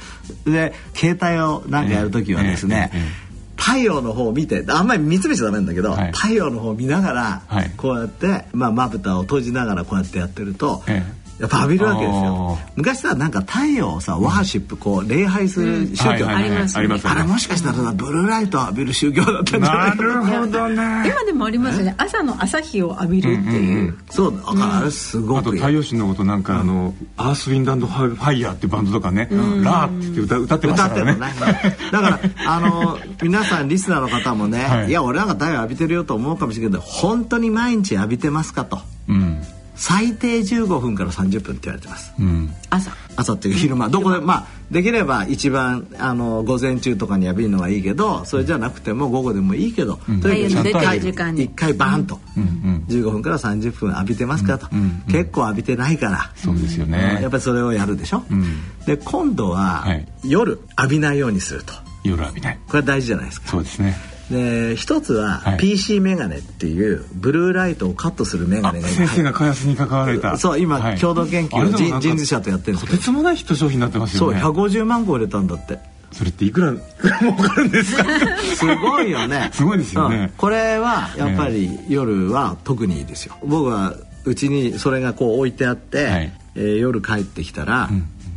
[0.44, 3.26] で携帯をなんかやる時はですね、ええええ
[3.58, 6.12] 太陽の方を見てあんまり見つめちゃダメなんだけど、はい。
[6.12, 7.72] 太陽の方を見ながら、はい。
[7.76, 11.02] こうやってまあまぶたを閉じながらこうやってやってると、え
[11.38, 12.70] やっぱ浴びるわけですあよー。
[12.76, 16.78] 昔さなんか太陽をさワーシップこう礼拝する宗教、はいはいはいありますね。
[16.80, 21.04] ありますあれもしかしたらさブルーライトを浴びる宗教だったんじゃなないかるほどね。
[21.06, 21.94] 今でもありますよね。
[21.98, 29.28] 朝の朝日を浴びるっていう,、そうだからあれすごあとくいい太陽神のことなんかあのアースウィンドアンドファイヤーっていうバンドとかね。
[29.30, 31.76] ラーって歌歌ってまし歌ってるたからね。
[31.92, 34.88] だからあの皆さんリスナーの方もね、はい。
[34.88, 38.80] い、や俺なんか太陽浴びてるよと思うかもしれないけど本当に毎日浴びてますかと。
[39.08, 39.38] うん
[39.76, 42.12] 最低15分から30分って言われてます。
[42.18, 42.52] うん。
[42.70, 42.90] 朝。
[43.16, 43.88] 朝っていうか昼間。
[43.88, 51.44] どこでまあできれば一番あの午前中とかに浴びるのがいいけどそれじゃなくても午後でもいいけど、とにかく太陽の出て一回る時間に。
[51.44, 52.18] 一回バーンと。
[52.36, 52.84] うんうん。
[52.88, 56.90] 15分から30分浴びてますかと、うんうん結構浴びてないから、そうですようん。
[56.90, 58.44] ねやっぱりそれをやるでしょ、うん。
[58.86, 60.06] で今度は、はい。
[60.24, 61.72] 夜浴びないようにすると。
[62.02, 62.58] 夜浴びない。
[62.68, 63.48] これ大事じゃないですか。
[63.48, 65.58] そうですねで一つははい。
[65.58, 70.36] PC メガネっていうブルーライトをカットするメガあネが先生が開発に関わられた。
[70.36, 70.98] そう今、はい。
[70.98, 75.78] 共同研究を人人事社とやってるんですとけどてつもないヒット商品になってますそうよね150万個売れたんだって。
[76.12, 76.72] それっていくら
[77.20, 78.04] 儲かるんですか？
[78.56, 79.50] すごいよね。
[79.54, 80.16] すごいですよね。
[80.16, 80.28] うん。
[80.36, 83.36] これはやっぱり夜は特にいいですよ。
[83.44, 86.32] 僕はうちにそれがこう置いてあって、はい。
[86.56, 87.90] えー夜帰ってきたら、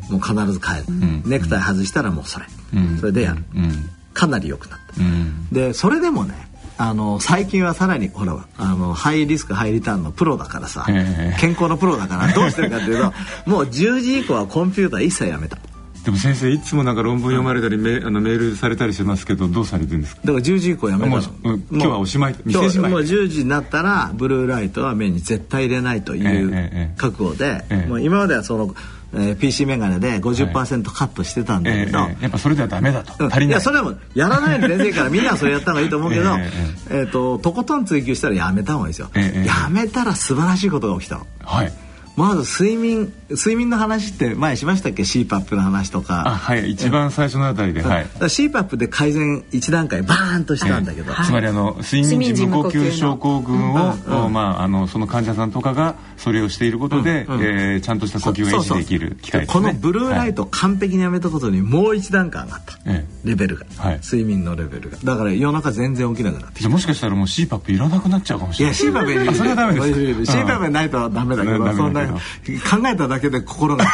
[0.10, 1.24] もう必ず帰る、ん。
[1.26, 2.98] ネクタイ外したらもうそれ、うん。
[3.00, 5.02] それでやる、うんかなり良くなった。
[5.02, 5.48] うん。
[5.52, 11.38] でそれでもねあの最近はさらにほらあのハイリスクハイリターンのプロだからさ、ええ。
[11.40, 13.14] 健康のプロだからどうしてるかっていうと
[13.50, 15.58] もう10時以降はコンピューター一切やめた。
[16.06, 20.22] でも先生いつもなんか論文読まれたりメあのメールされたりしてますけどどうされてるんですか？
[20.24, 21.22] だから10時以降やめたの。
[21.70, 22.92] 今日はおしまい今店じまい。
[22.92, 26.94] 日もう10時になったらブルーライトは目に絶対入れないというえ。
[26.98, 27.90] 覚悟で、ええ。
[27.90, 28.74] もう今まではその、
[29.14, 33.14] えー PC メガネで50%カットしてたんだえけど、ええやっぱそれではダメだと。
[33.24, 33.32] うん。
[33.32, 33.56] 足りない。
[33.56, 36.52] やそれもやらないで全然いいからみんなはそれやった方がいいと思うけど、 え
[36.90, 41.28] えーととことん追求したらやめた方がいいですよ、ええやめたら素晴らしいことが起きたの。
[41.44, 41.72] はい
[42.20, 46.28] まず睡眠睡眠の話って前しましたっけ？CPAP の話とか。
[46.28, 46.72] あはい。
[46.72, 48.06] 一番最初のあたりではい。
[48.06, 57.42] CPAP で改善1段階バーンとしたんだけど、つまりあの睡眠時無呼吸症候群を、まああのその患者さんとかがそれをしていることで、うんうん。
[57.42, 59.62] えーちゃんとした呼吸が維持できる機械ですね。
[59.62, 64.00] このブルーライトを完璧にやめたことにもう一段階上がった、えレベルが、はい。
[64.04, 64.98] 睡眠のレベルが。
[65.04, 68.64] だから夜中全然起きなくなってきじゃあもしかしたらもう CPAP いらなくなっちゃうかもしい。
[68.64, 69.16] やれない。
[69.16, 70.32] CPAP あそれはダメです。
[70.34, 70.40] か。
[70.40, 73.86] CPAP ないとダメだけどそんな考えただけで心が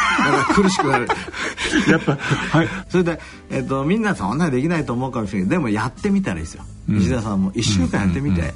[0.54, 1.08] 苦しくなる。
[1.88, 2.68] やっぱはい。
[2.88, 5.48] それで、えっとみんなそんなにできないと思うかもしれない。
[5.48, 6.98] けどでもやってみたらいいですよ、うん。
[6.98, 8.54] 石田さんも1週間やってみて、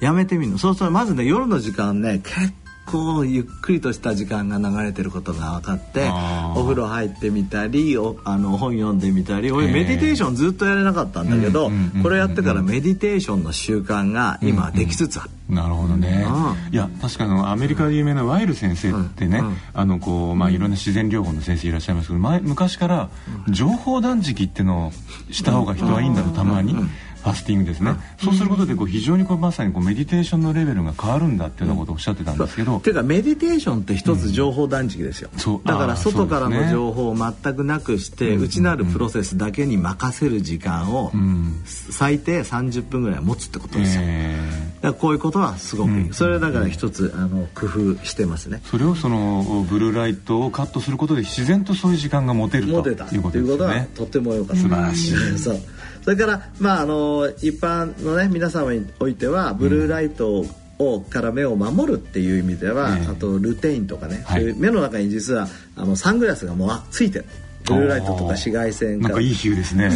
[0.00, 0.58] やめてみるの。
[0.58, 2.52] そうするとまずね夜の時間ね結
[2.86, 6.10] 構ゆっくりとした時間が流れてることが分かって
[6.54, 9.72] お風呂入ってみたりおあの本読んでみたり俺えー。
[9.72, 16.26] メディテーションずっとやれなかったんだけど、うんうんうんうんこれやってからメディテーションの習慣が今できつつある、えなるほどね。
[16.70, 16.74] う。
[16.74, 19.46] いや確かのアメリカで有名なワイル先生ってね、うん。
[19.46, 19.56] うん。
[19.72, 23.08] あのこうまあいろんな自然療法の先生いらっしゃいますけど前昔から
[23.48, 24.92] 情報断食ってのを
[25.30, 26.74] した方が人はいいんだとたまに。
[27.24, 35.66] ファスティングですね、そうすることでこう非常にこうまさにこうメディテーションのレベルが変わるんだっていうようなことをおっしゃってたんですけど、っていうかメディテーションって一つ情報断食ですよ、そう。
[35.66, 41.62] だから外からの情報を全くなくして内なるプロセスだけに任せる時間をん。
[41.64, 44.36] 最低30分ぐらい持つってことですよ、え
[44.82, 46.12] だからこういうことはすごくいい、うん。
[46.12, 48.60] それだから一つあの工夫してますね。
[48.62, 53.48] ーそれをそのブルーライトをカットすることで自然とそういう時間が持てるといいううことですよね。
[53.50, 54.62] ことはとっても良かった。
[54.62, 55.14] 素晴らしい
[56.04, 60.44] それからまああの一般のね皆様においてはブルーライト
[60.78, 63.06] をから目を守るっていう意味では、ええ。
[63.06, 64.40] あとルテインとかね、はい。
[64.40, 67.24] そういう目の中に実はあのサングラスがもうあついてる。
[67.64, 69.14] ブルーライトとか紫外線から。
[69.14, 69.90] なんかいい比喩ですね。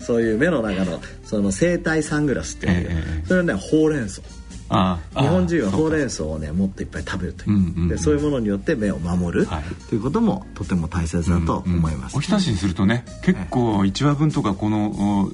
[0.00, 4.22] そういう目の中のその生体サングラスっていうそれはねほうれん草
[4.70, 7.88] 日本人はほうれんん草をねもっといっぱい食べるという、うんうんうん。
[7.88, 9.64] でそういうものによって目を守る、はい。
[9.88, 15.32] ということもとても大切だと思います、おひたしにするとね結構1話分とかこのお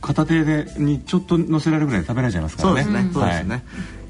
[0.00, 2.82] 片手でにちょっと乗せられるぐらい食べられちゃいますからね。
[2.82, 3.62] そうですね、そうですね、はい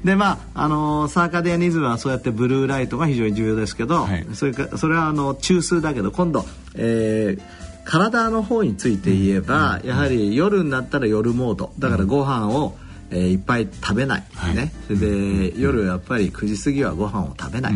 [0.03, 4.27] でまああのーサーカディアニズムはそうやってブルーライトが非常に重要ですけど、はい。
[4.33, 11.73] それかそれはあの中枢だけど今度、えー体の方について言えば、やはり夜になったら夜モード。
[11.79, 12.77] だからご飯を、
[13.13, 14.23] えーいっぱい食べない、
[14.55, 14.73] ね。
[14.87, 17.73] それで夜やっぱり9時過ぎはご飯を食べない、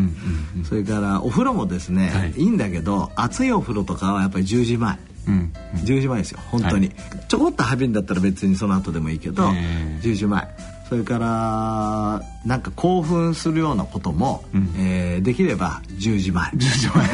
[0.68, 2.32] それからお風呂もですね、はい。
[2.32, 4.98] い、いんだけど暑いお風呂とかはやっぱり10時前。
[5.28, 6.90] うん10時前ですよ本当に、
[7.28, 10.48] ちょこっと浴びるんだったら別にその後でもいいけど、え10時前
[10.90, 14.44] それからなんか興奮するようなことも、
[14.78, 16.46] えーできれば10時前。
[16.52, 17.10] 10時前。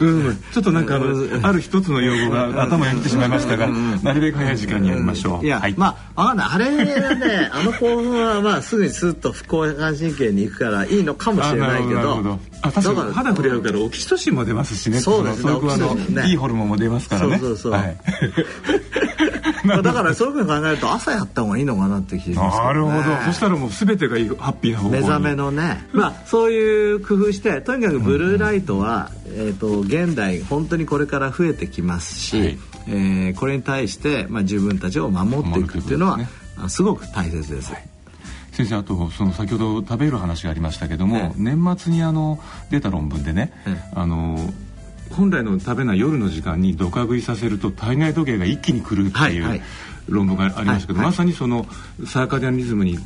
[0.08, 0.36] うん。
[0.52, 0.98] ちょっとなんか
[1.42, 3.68] ある一つの用語が頭に来てしまいましたが
[4.02, 5.44] なるべく早い時間にやりましょう。
[5.44, 5.74] いや、はい。
[5.76, 6.48] まあわかんない。
[6.52, 12.38] あれはね あの興奮はまあすぐにスッと副交感神経に行くからいいのかもしれないけど。
[12.62, 15.00] あ確かにだから肌触れ合うからオキシトシンも出ますしね。
[15.00, 17.38] そうですねそういねのいいホルモンも出ますからね。
[17.38, 17.72] そうそうそう。
[17.72, 17.82] はい。
[17.82, 19.31] ま あ
[19.82, 23.02] だからそういうふうに考えると朝やった方がいいのかなって気がしますね、なるほど。
[23.26, 25.02] そしたらもう全てがいいハッピーな方向に。
[25.02, 32.58] 目覚めのね、まあ、そういう工夫してとにかくブルーライトは、えー、と現代本当にこれから増えてきますし、はい。
[32.88, 37.72] えーこれに対して、まあ、自分たちを守っていくっていうのは守るということあすごく大切です。
[38.52, 41.32] 先生あとその先ほど食べる話がありましたけども、ええ。
[41.36, 42.38] 年末にあの
[42.70, 43.90] 出た論文でね、ええ。
[43.94, 44.38] あの
[45.12, 49.62] 本来の食べない夜の時間にドカ食いさせると体内時計が一気に狂うっていう、はいはい。
[50.08, 51.12] 論文がありましたけど、はいはい。
[51.12, 51.64] まさにその
[52.06, 52.98] サーカディアンリズムに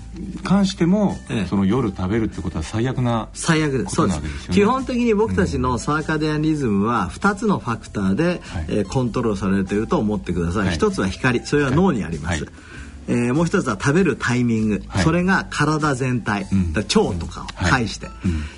[0.45, 1.47] 関しても、ええ。
[1.47, 3.85] その夜食べるってことは最悪な最悪。
[3.85, 4.15] ですね。
[4.51, 8.41] 基本的に僕たちのサーカディアンリズムは2つのファクターで、はい。
[8.69, 10.75] えーコントロールされていると思ってください、はい。
[10.75, 11.45] 一つは光。
[11.45, 12.53] それは脳にあります、はい
[13.09, 15.05] えーもう一つは食べるタイミング、はい。
[15.05, 16.73] それが体全体、ん。
[16.73, 17.71] だから腸とかをはい。
[17.71, 18.09] 介して、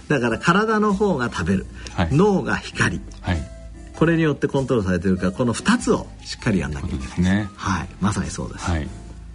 [0.09, 2.09] だから体の方が食べる、はい。
[2.13, 3.01] 脳が光。
[3.21, 3.39] はい。
[3.95, 7.07] これによってコントロールされているからこの2つをしっかりやんなきゃいけない。
[7.09, 7.49] ですね。
[7.57, 7.89] はい。
[8.01, 8.89] まさにそうです、はい。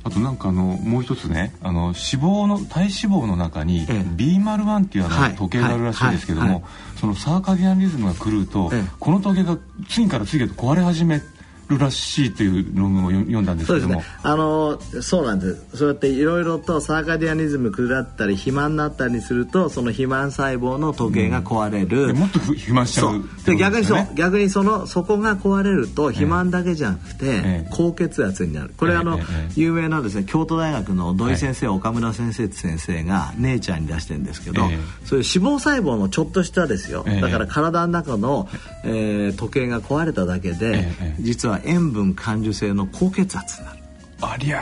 [0.06, 3.93] あとなんかあのもう一つねあの脂肪の体脂肪の中にええ。
[4.17, 5.36] B01 っていうあの、はい。
[5.36, 6.54] 時計があるらしいですけども、はい。
[6.56, 6.63] はい。
[6.99, 8.89] そのサーカディアンリズムが狂うと、ええ。
[8.99, 9.58] この時計が
[9.89, 11.21] 次から次へと壊れ始め
[11.69, 13.93] るらしいという論文を読読んだんですけども。
[13.93, 14.19] そうですね。
[14.23, 15.78] あのそうなんです。
[15.78, 22.08] そうやっていろいろとサーカディアニズム下ったり肥満になったりするとその肥満細胞の時計が壊れる。
[22.08, 23.15] でもっとふ肥満しちゃそう。
[23.15, 27.67] うってことで逆にそう、逆にそのそこが壊れると肥満だけじゃなくて、ええ。
[27.71, 28.73] 高血圧になる。
[28.78, 29.52] これ、ええあの、ええ。
[29.56, 34.80] 有名なですね京都大学の土井先生、岡村先生って先生が「ネイチャー」に出してるんですけど、ええ。
[35.06, 37.21] そういう脂肪細胞のちょっとしたですよ、ええ。
[37.21, 38.47] だから体の中の、
[38.84, 43.80] えー時計が壊れただけで、ええ実は塩分感受性の高血圧になる。
[44.22, 44.60] ありゃ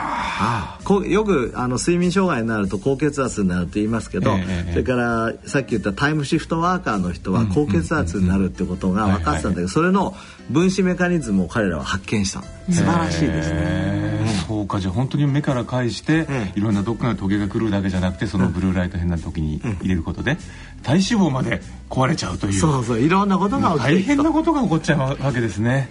[0.79, 0.83] ー。
[0.83, 10.15] こうよくあの睡眠障害になると高血圧になるって言いますけど、ええええそれからさっき言ったタイムシフトワーカーの人は高血圧になるってことが分かってたんだけどそれの
[10.49, 12.45] 分子メカニズムを彼らは発見したの。
[12.71, 14.20] 素晴らしいですね。
[14.51, 20.37] そうかじゃあ本当に目から返して、ええいろんなどっかの時計が狂うだけじゃなくてそのブルーライト変な時に入れることで、
[20.83, 22.53] 体脂肪まで壊れちゃうという。
[22.53, 25.89] そうそういろんなことが起きて大変なことが起こっちゃうわけですね。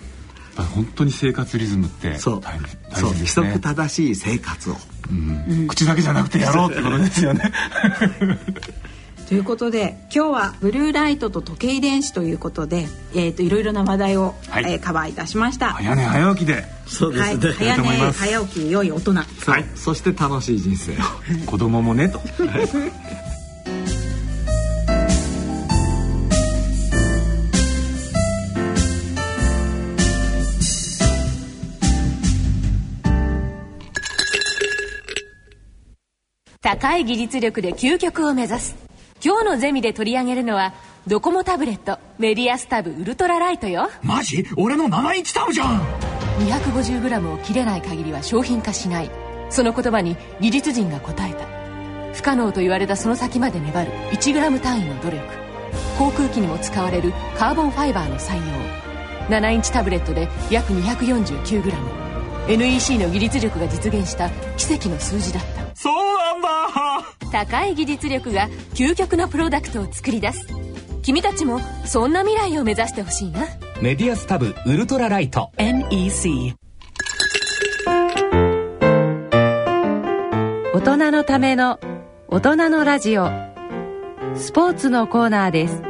[0.74, 2.40] 本当に生活リズムってそう。
[2.42, 2.58] 大
[2.90, 3.14] 大そう。
[3.14, 4.76] 規変ね則正しい生活を。
[5.10, 5.14] う
[5.64, 5.66] ん。
[5.68, 7.50] 口だけじゃなくてやろうってことですよね
[9.30, 14.72] ということで今日はブルーライトと時計遺伝子ということで、えー、といろいろな話題を、はい。
[14.72, 15.74] えーカバーいたしました。
[15.74, 16.64] 早寝早起きで。
[16.88, 19.12] そうですね、はい、早寝早起き良い大人。
[19.22, 19.64] そう。
[19.76, 20.96] そして楽しい人生を。
[21.46, 22.20] 子供もねと。
[36.62, 38.89] 高い技術力で究極を目指す
[39.22, 40.72] 今日のゼミで取り上げるのは
[41.06, 43.90] ドコモタブレットメディアスタブウルトラライトよ。
[44.02, 44.46] マジ？
[44.56, 45.80] 俺の7インチタブじゃん
[46.38, 49.10] 250g を切れない限りは商品化しない。
[49.50, 51.44] その言葉に技術陣が答えた。
[52.14, 53.92] 不可能と言われたその先まで粘る。
[54.12, 55.22] 1g 単位の努力。
[55.98, 58.42] 航空機にも使われるカーボンファイバーの採用。
[59.28, 62.09] 7インチタブレットで約 249g
[62.48, 65.76] NEC の技術力が実現した奇跡の数字だった。
[65.76, 66.48] そうなんだ。
[67.30, 70.46] 高い技術力が究極のプロダクトを作り出す。
[71.02, 73.46] 君たちもそんな未来を目指してほしいな。
[73.80, 75.50] メディアスタブウルトラライト。
[75.56, 76.54] NEC
[80.74, 81.78] 大人のための
[82.28, 83.28] 大人のラジオ。
[84.36, 85.89] スポーツのコーナーです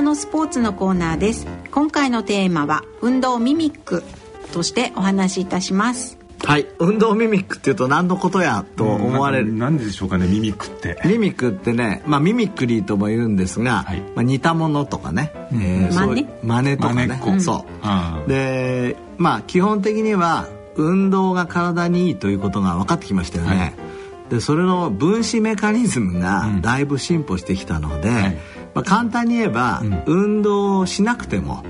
[0.00, 1.46] ー大人のスポーツのコーナーです。
[1.70, 4.02] 今回のテーマは運動ミミック
[4.50, 6.16] としてお話しいたします。
[6.42, 6.66] はい。
[6.78, 9.52] 運動ミミックっていうと何のことやと思われる。
[9.52, 10.98] 何でしょうかねミミックって。
[11.04, 14.00] ミミックってね、まあ、ミミックリーとも言うんですが、はい。
[14.14, 17.20] まあ、似たものとかね、えーそういう真似とかね。
[17.56, 17.64] う。
[17.82, 24.30] ああでまあ基本的には運動が体にいいということが分かってきましたよね、はい。
[24.30, 28.38] でそれの分子メカニズムがだいぶ進歩してきたので、はい
[28.74, 31.64] まあ、簡単に言えば、運動をしなくても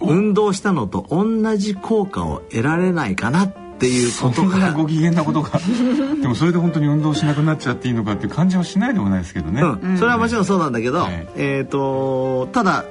[0.00, 4.72] 運動したのと同じ効果を得られないかなっていうことが。
[4.72, 5.60] ご機嫌なことが。
[6.20, 12.84] でもそれで本当に運動しなくなっちゃっていいのかっていう感じはしないでもないですけどね、うん、それはもちろんそうなんだけど、はいえっ、とただ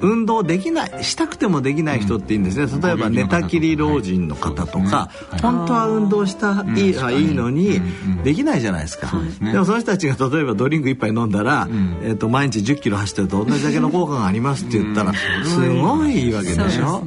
[0.00, 5.40] 運動できないしたくてもできない人っていいんですね、例えば寝たきり老人の方とか、はいそうですねはい。
[5.40, 7.28] 本当は運動したいい,、うん。
[7.28, 7.80] いいのに、
[8.24, 9.12] できないじゃないですか。
[9.40, 11.98] でもその人たちが例えばドリンク一杯飲んだら、ん。
[12.02, 17.04] えー、と毎日1 0キロ走ってると同じだけの効果がありますって言ったら、すごいいいわけでしょ？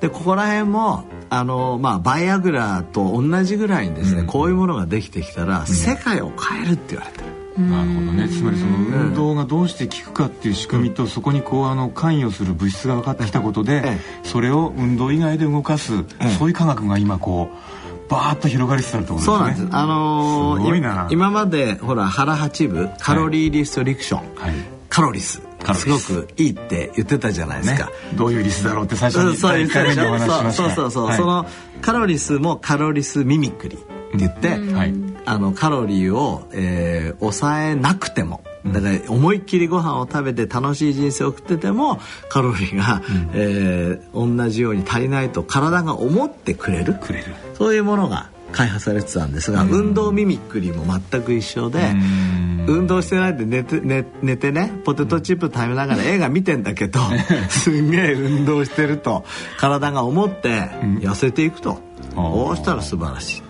[0.00, 7.35] ででここら辺もあの、まあ、バイアグラと同じぐらいにですね、こういうものができてきたら、世界を変えるって言われてる。
[7.58, 8.28] なるほどね。
[8.28, 16.04] つまりその運動がどうして効くかっていう仕組みと、そこにこうあの関与する物質が分かってきたことで、えそれを運動以外で動かす、
[16.38, 19.26] そういう科学が今こうバーッと広がりつつあるとですね。
[19.26, 19.68] そうなんです。
[19.70, 24.54] あのー今までほら腹八分カロリーリストリクション、はい。
[24.88, 25.42] カロリス。
[25.74, 27.78] すごくいいって言ってたじゃないですね。
[27.78, 27.90] か。
[28.14, 31.16] どういうリスだろうって最初うんに第1回目でお話ししましたそうそうそう、はい。
[31.16, 31.46] その
[31.80, 33.78] カロリスもカロリスミミクリ
[34.08, 34.94] って言って、はい。
[35.24, 38.42] あのカロリーを、えー抑えなくても。
[38.64, 43.00] だから思いっきりご飯を食べて楽しい人生を送っててもカロリーが、
[43.32, 46.94] えー同じように足りないと体が思ってくれる。
[46.94, 47.26] くれる。
[47.54, 51.94] そういうものが開発されてたんですが、運動ミミクリも全く一緒で、
[52.66, 57.00] 運動してないで寝て寝寝てねポテトチップ食べながら映画見てんだけど
[57.48, 59.24] すんげえ運動してると
[59.56, 61.78] 体が思って痩せていくと、
[62.14, 63.42] そうしたら素晴らしい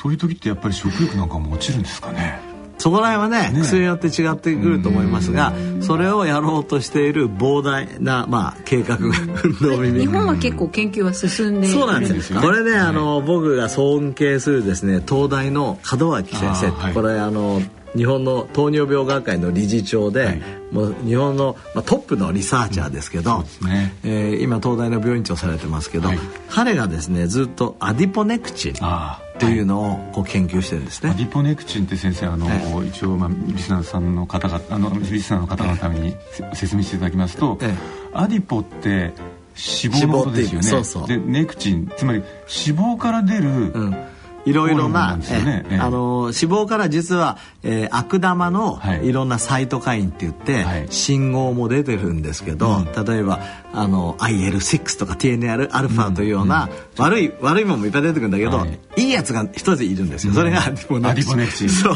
[0.00, 2.38] そういう時ってやっぱり食欲なんかも落ちるんですかね。
[2.78, 12.40] そこら辺はねね薬によって違ってくると思いますがそれをやろうとしている膨大な、まあ、計画が日本は結構研究は進んでいるそうなんですよ。
[12.40, 16.94] これね、あの僕が尊敬するですね東大の門脇先生、はい。
[16.94, 17.60] これあの
[17.96, 20.42] 日本の糖尿病学会の理事長で、はい。
[20.72, 23.94] もう日本の、まあ、トップのリサーチャーですけど、すね。
[24.04, 26.18] えー今東大の病院長されてますけど、はい。
[26.48, 31.10] 彼がですねずっとアディポネクチンあっていうのをこう研究してるんですね。
[31.10, 37.74] アディポネクチンって先生あの、え一応、まあ、リスナーさんの方々あのリスナーの方のためにせ説明していただきますと、ええ。
[38.12, 39.12] アディポって
[39.56, 41.16] 脂肪のことですよね。
[41.16, 43.96] でネクチンつまり脂肪から出る、うん
[44.44, 45.64] いろいろなね。
[45.70, 49.06] えあの脂肪から実は、えー悪玉のはい。
[49.06, 50.86] いろんなサイトカインって言って、はい。
[50.90, 53.40] 信号も出てるんですけど、例えば
[53.72, 58.78] あの IL6 とか TNR というような、悪い悪いものもいっぱい出てくるんだけど、はい。
[58.96, 61.04] い、いやつが一ついるんですよ、それがアディポネクチ。
[61.04, 61.64] ンアディポネクチ。
[61.66, 61.94] ンそう。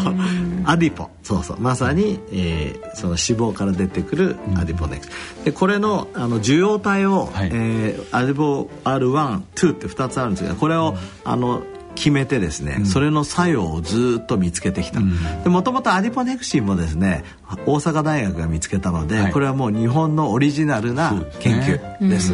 [0.64, 1.10] アディポ。
[1.22, 1.60] そうそう。
[1.60, 5.12] まさに、えーその脂肪から出てくるアディポネクチ。
[5.42, 7.50] ンでこれのあの受容体を、はい。
[7.52, 11.62] えーアディポ R12 って2つあるんですがこれを、あの
[11.94, 15.00] 決めてですね、それの作用をずっと見つけてきた。
[15.48, 17.24] もともとアディポネクシンもですね
[17.66, 19.32] 大阪大学が見つけたので、はい。
[19.32, 21.80] これはもう日本のオリジナルな研ね。
[22.00, 22.32] 究です。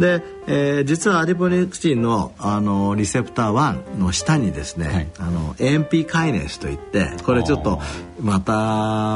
[0.00, 5.08] で、えー実はアディポネクチンのあのリセプター1の下にですね、はい。
[5.18, 7.80] あの AMP カイネスといってこれちょっと
[8.20, 8.52] また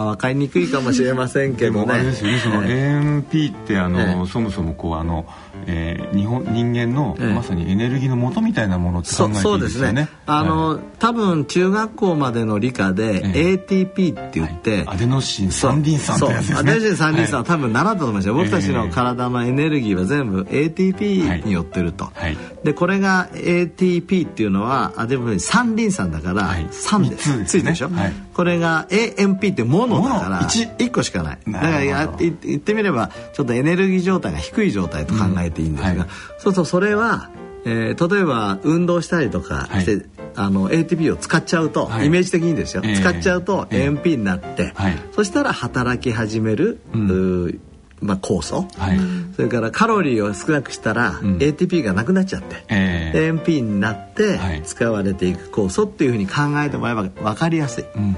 [0.04, 1.86] 分かりにくいかもしれませんけでどね。
[1.86, 2.38] もあれですよね。
[2.38, 4.26] そのえ AMP ってあの、ええ。
[4.28, 5.26] そもそもこうあの、
[5.66, 7.34] えー日本人間の、ええ。
[7.34, 9.70] まさにエネルギーの元みたいなものって考そえていそうでね。
[9.70, 10.08] いですね。
[10.26, 16.54] あの、はい多分中学校までの理科でえ ATP って言って、アデノシン三リン酸ってやつですね。
[16.54, 16.60] そう。
[16.60, 17.46] アデノシン三リン酸ははい。
[17.48, 22.36] 多分習ったと思いますよ、僕たちの体のエネルギーは全部 ATP によってると、はい。
[22.62, 26.66] でこれが ATP っていうのはアデノシン三リン酸だからはい。
[26.66, 27.44] 3ですね。
[27.44, 31.38] ついてるでしょ、はいこれが AMP ってモノだからモノ一 1, 個しかない。
[31.46, 31.90] だなからるほど。
[31.90, 36.08] や言言ってみればちょっとエネルギー状態が低い状態と考えていいんですが、うんはい。
[36.08, 37.30] そうするとそれは、
[37.64, 40.04] えー例えば運動したりとかして、はい。
[40.36, 42.06] あの ATP を使っちゃうと、はい。
[42.06, 44.98] イメージ的にですよ、ええ使っちゃうとええ AMP になって、はい。
[45.12, 47.58] そしたら働き始める、うー
[48.04, 48.98] まあ、酵素、はい。
[49.34, 51.38] それからカロリーを少なくしたら、ん。
[51.38, 53.32] ATP がなくなっちゃって、ええ。
[53.32, 54.62] AMP になってはい。
[54.62, 56.34] 使われていく酵素っていうふうに考
[56.64, 57.84] えてもらえば分かりやすい。
[57.96, 58.14] うんうん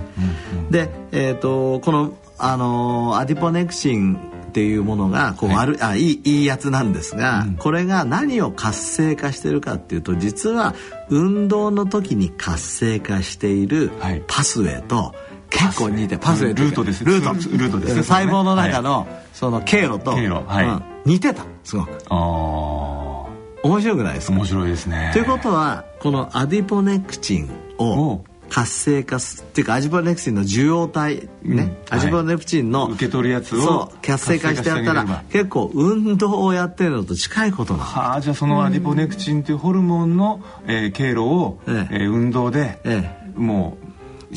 [0.71, 4.17] で、えー、とこの、あのーアディポネクシン
[4.49, 10.75] っていうものがこう悪、あいいいいやつなんですが、これが何を活性化してるかっていうと実は
[11.09, 14.25] 運動の時に活性化しているはい。
[14.27, 15.15] パスウェイと
[15.51, 16.45] 結構似てパス。
[16.45, 17.05] ウェイルートです。
[17.05, 17.33] ルート。
[17.33, 18.03] ルートですね。
[18.03, 20.45] 細胞の中のその経路と、経路。
[20.47, 20.67] はい。
[20.67, 20.83] うん。
[21.05, 21.45] 似てた。
[21.65, 21.91] すごく。
[22.09, 23.27] あ
[23.63, 24.35] 面白くないですか？
[24.35, 25.11] あ面白いですね。
[25.13, 31.97] ということはこのアディポネクチンおを活性化すっていうかアジポネクチンの受容体ね、うん。
[31.97, 41.95] アジポネクチンの、受け取るやつを活性化してやったら結構運動をやってるのと近いことなのはあじゃあそのアディポネクチンというホルモンの、えー経路を、ええ。
[41.95, 43.33] えー運動で、え。
[43.35, 43.86] もう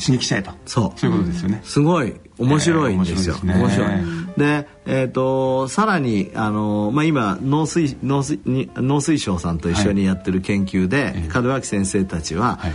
[0.00, 0.52] 刺激しちゃえと。
[0.66, 0.98] そう。
[0.98, 3.36] そういうことですよね、すごい面白いんですよ。
[3.44, 4.34] えー面白いですね。
[4.34, 4.60] 面白い。
[4.62, 12.72] で、えっ、とさらにあのまあ今農水農水に農水省さんと一緒にやってる研究で、門脇先生たちは、はい。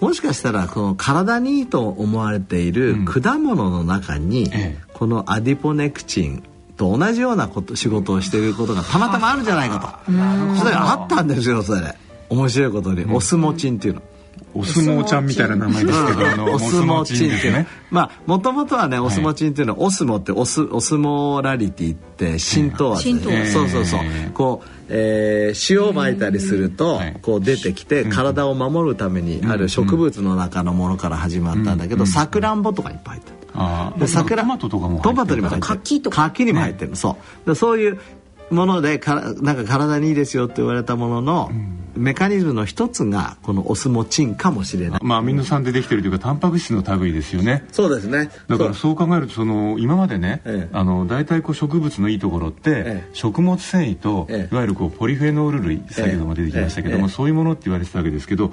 [0.00, 4.84] もしかしたらこの体にいいと思われている果物の中に、ええ。
[4.92, 6.42] このアディポネクチン
[6.76, 10.12] と同じようなこと仕事をしていることがたまたまあるんじゃないかと。
[10.58, 11.94] それあったんですよそれ。
[12.28, 14.02] 面白いことに、オスモチンっていうの。
[14.54, 17.36] お相撲ちゃんみたいな名前ですけど、あの、オスモチンっていうね。
[17.36, 17.66] ですね。
[17.90, 27.16] まあもともとはねオスモチンっていうのは、オスモってオスオスモラリティって浸透圧、浸透圧そうそうそう、えーこう、えー塩をまいたりすると、はい。
[27.20, 33.36] こう出てきて体を守るためにある植物の中のものから始まったんだけどさくらんぼとかいっぱい入ってる。
[33.54, 34.00] あー。
[34.00, 35.78] で桜トマトとかもトマトにも入ってる。
[35.78, 37.48] 柿とか柿にも入ってる、そう。
[37.48, 37.98] でそういう
[38.50, 41.50] ものでからなんか体にいいですよって言われたものの、
[41.94, 45.00] メカニズムの一つがこのオスモチンかもしれない。
[45.02, 47.64] まあアミノ酸でできてるというかタンパク質の類ですよね。
[47.72, 48.30] そうですね。
[48.48, 48.94] だからそう。
[48.94, 50.76] 考えるとその今までね、ええ。
[50.76, 53.10] あの大体こう植物のいいところって、ええ。
[53.12, 54.52] 食物繊維と、ええ。
[54.52, 57.12] いわゆるこうポリフェノール類先ほども出てきましたけども、ええ。
[57.12, 58.52] そういうものって言われてたわけですけど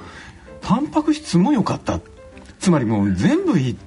[0.62, 2.00] タンパク質も良かった。
[2.60, 3.78] つまりもう全部いい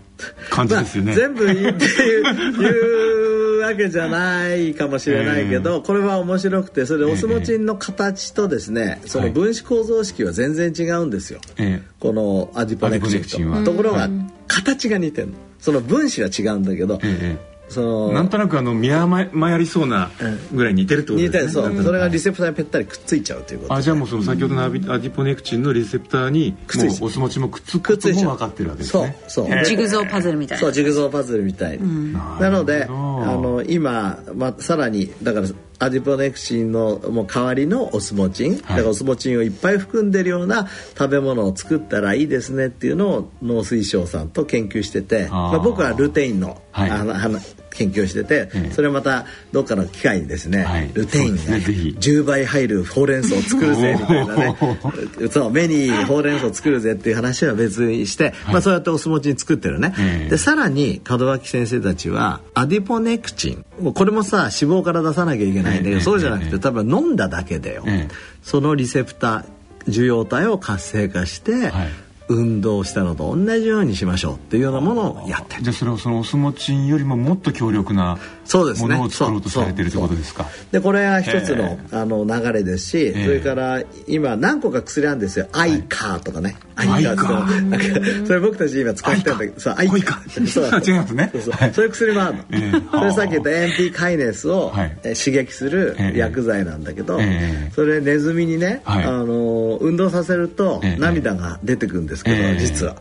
[0.51, 11.89] 感じですよね、まあ全部いいっていういう わけじゃないかもしれないけど、これは面白くてそれでオスモチンの形とですね、その分子構造式は全然違うんですよ、ええ。
[12.01, 13.65] このアディポネクチンと。
[13.65, 14.09] ところが
[14.47, 15.35] 形が似てるの。
[15.59, 20.11] その分子は違うんだけど、ええそのなんとなくあの見誤りそうな
[20.53, 21.85] ぐらい似てるってこと似てるそう、ですね。
[21.85, 23.75] それがリセプターにぺったりくっついちゃうということ。
[23.75, 27.01] あじゃあもうその先ほどのアビアディポネクチンのリセプターにくっついちゃう。
[27.01, 29.17] もうおスモチもくっつくことも分かってるわけですね。
[29.29, 29.47] そう。
[29.49, 30.61] そうジグゾーパズルみたいな。
[30.61, 31.79] そうジグゾーパズルみたい。
[31.79, 33.51] に、なのであなるほど。
[33.57, 35.49] の今、まあ、さらにだから
[35.85, 40.66] アディポネクチンのもう代わりのオスモチン、だからオスモチンをいっぱい含んでるような
[40.99, 45.28] 食べ物を作ったらいいですねっていうのを農水省さんと研究してて。
[45.30, 46.91] まあ、僕はルテインの,、はい。
[46.91, 47.39] あのあの
[47.77, 48.72] 研究をしてて、ええ。
[48.72, 50.91] それまたどっかの機会にですね、はい。
[50.95, 51.97] ルテインがそうですねぜひ。
[51.99, 54.57] 10倍入るほうれん草を作るぜ みたいなね。
[54.61, 60.31] おそう目にほうれん草を作るぜっていう話は別にして、まあ、そうやってお相撲チン作ってるね、ええ。
[60.31, 63.64] でさらに門脇先生たちはアディポネクチン。
[63.93, 66.01] これもさ脂肪から出さなきゃいけないんだけど、ええ。
[66.01, 66.51] そうじゃなくええ。
[66.51, 68.14] て多分飲んだだけでよ、ええ。
[68.43, 69.45] そのリセプター
[69.89, 71.91] 受容体を活性化して、はい
[72.29, 75.62] 運動したのと同じようにしましょうっていうようなものをやってる。
[75.62, 78.18] じゃあそれはそのオスモチンよりももっと強力な
[78.53, 80.47] ものを作ろうとされてるってことですか？
[80.72, 86.57] でこれが一つへのあの流れですし、えそれから今何個か薬あるんですよ、アイカーとかね。
[86.77, 87.61] アイカーってアイカー。
[87.68, 90.83] なんかそれ僕たち今使ってるんだけどそうアイカそう。
[90.87, 91.31] 違いますね。
[91.33, 91.53] そうそう。
[91.53, 91.75] はい。
[91.75, 92.83] そう薬もあるの、ええ。
[92.91, 94.72] それさっき言った AMP カイネスを、
[95.03, 96.18] 刺激するええ。
[96.18, 97.72] 薬剤なんだけど、ええ。
[97.75, 99.05] それネズミにね、はい。
[99.05, 101.01] あの運動させるとええ。
[101.01, 102.61] 涙が出てくるんですけど、ええ。
[102.61, 102.97] 実は。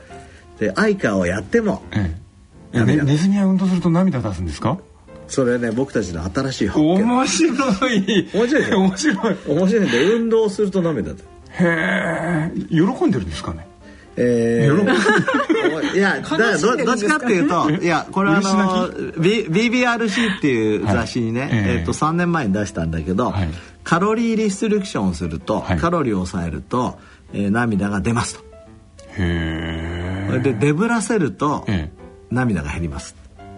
[0.60, 2.12] でアイカーをやってもえ
[2.74, 2.80] え。
[2.80, 4.80] えねネズミは運動すると涙出すんですか？
[5.28, 7.04] それね僕たちの新しい発見。
[7.04, 7.54] 面白
[7.94, 8.30] い。
[8.34, 9.38] 面白い面白い。
[9.48, 11.26] 面白いんで運動すると涙出る。
[11.60, 12.52] へえ。
[12.70, 13.68] 喜んでるんですかね？
[14.16, 21.50] えー、いやだからどどっちかっていうといやこれはあの、BBRC っていう雑誌にね、はい。
[21.50, 23.50] えええっと3年前に出したんだけど、はい。
[23.84, 25.78] カロリーリストリクションをすると、はい。
[25.80, 27.00] カロリーを抑えると、
[27.34, 28.46] えー涙が出ますと
[29.18, 31.92] へえでデブらせると、え
[32.32, 33.16] 涙が減ります。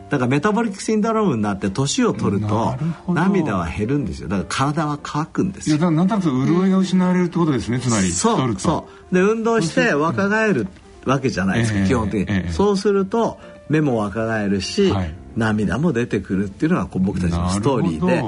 [0.09, 2.75] だからメタボリックシンドロームになって年を取ると
[3.07, 4.27] 涙は減るんですよ。
[4.27, 5.77] だから体は乾くんですよ。
[5.77, 9.15] いやだからなんとなく潤いが失われるってことですねつまりそうそう。
[9.15, 10.67] で運動して若返る
[11.05, 13.39] わけじゃないですか、ええ基本的に、ええそうすると
[13.69, 15.13] 目も若返るし、はい。
[15.35, 18.23] 涙も出てくるっていうのが僕たちのストーリーで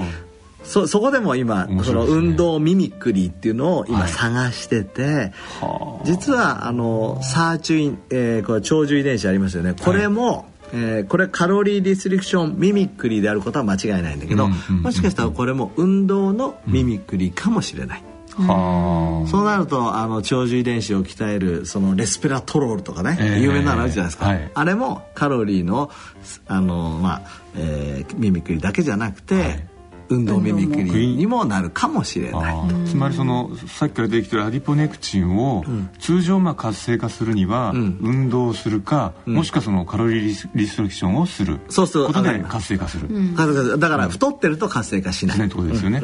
[0.68, 4.10] そそこでも今、その運動ミミクリーっていうのを今はい。
[4.10, 6.06] 探してて、はあ。
[6.06, 9.74] 実はあのサーチュイン、えーこれ長寿遺伝子ありますよね。
[9.74, 18.04] これも、えーこれカロリーリストリクションミミクリーであることは間違いないんだけど、うんうんうんもしかしたらこれも運動のミミクリーかもしれない。
[18.36, 19.28] はあ。
[19.30, 24.52] そうなるとあの長寿遺伝子を鍛えるそのレスペラトロールとかね、ええ有名なのあるじゃないですか、はい。
[24.54, 25.90] あれもカロリーの
[26.46, 27.22] あの、まあ
[27.56, 29.66] えーミミクリだけじゃなくて、
[30.10, 32.56] 運動ミミクリにもなるかもしれない。
[32.86, 35.66] つまりそのさっきから出てきてるアディポネクチンを
[36.00, 37.98] 通常まあ活性化するにはん。
[38.02, 41.60] 運動をするか、もしくはそのカロリーリスリストリクションをする。
[41.70, 42.08] そうそう。
[42.08, 43.08] ことで活性化する、
[43.80, 45.40] だから太ってると活性化しない。
[45.40, 46.02] ねってことですよね。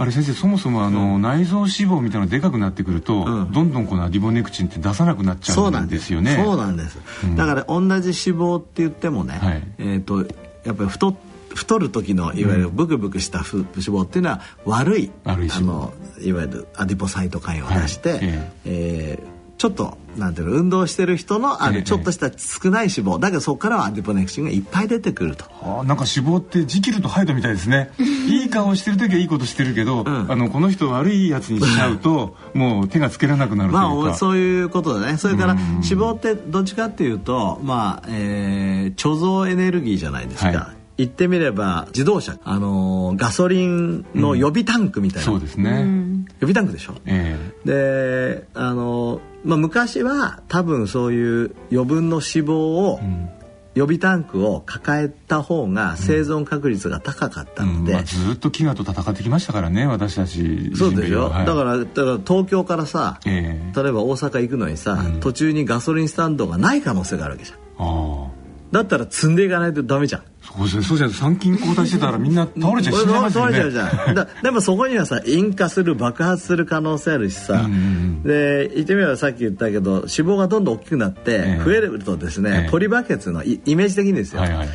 [0.00, 3.52] あれ先生そもそもあの、内臓脂肪みたいなのでかくなってくると、うん。
[3.52, 6.36] どんどんこのアディポネクチンって出さなくなっちゃそうなうんんでですすよね。
[6.40, 6.98] そうなんです、
[7.36, 8.00] だから同じ脂
[8.38, 9.62] 肪って言ってもね、はい。
[9.78, 10.24] えっ、と
[10.64, 11.14] やっぱり太っ
[11.58, 18.50] 太る時のいわゆるブクブクしたふ脂肪っていうのは悪いあのいわゆるアディポサイトカインを出して、はいえ。
[18.64, 23.18] えーちょっとなんていうの運動してる人のあるちょっとした少ない脂肪。
[23.18, 25.46] だけどそこからはアディポネクチンがいっぱい出てくると。
[25.62, 27.90] あなんか脂肪ってジキルとハイドみたいですね。
[27.98, 35.18] いい顔してる時はいいことしてるけど、うん、あのこの人悪いやつにしちゃうともう手がつけられなくなるというか、まあ、そういうことだね。
[35.18, 45.86] それから脂肪ってどっちかっていうとまあ、えー、貯蔵エネルギーじゃないですか、はい言ってみれば自動車あのガソリンの予備タンクみたいな、うん、そうですね。
[46.40, 53.30] 予備タンクでしょ、えー、であの、まあ、昔は多分そういう余分の脂肪を、うん。
[53.74, 57.86] 予備タンクを抱えた方が生存確率が高かったので、うん。
[57.86, 61.44] うんまあ、ずっと飢餓と戦ってきましたからね私たちそうでしょ、は。
[61.44, 67.58] い、だからだから東京からさ、えー、例えば大阪行くのにさ、うん、途中にガソリンスタンドがない可能性があるわけじゃん。
[67.78, 68.27] あ
[68.72, 70.22] だったら積んでいかないとダメじゃん。
[70.42, 70.82] そうですね。
[70.82, 73.52] そうじゃ参勤交代してたらみんな倒れちゃう死んじゃいますよね。
[73.52, 84.68] 倒れちゃうじゃんだ でもそこにはさ引火する爆発する可能性あるしさ、うんうん、で言ってみればさっき言ったけど脂肪がどんどん大きくなって増えるとですね、えー、ポリバケツのイメージ的にですよ、はいはい、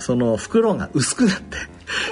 [0.00, 1.60] その袋が薄くなってい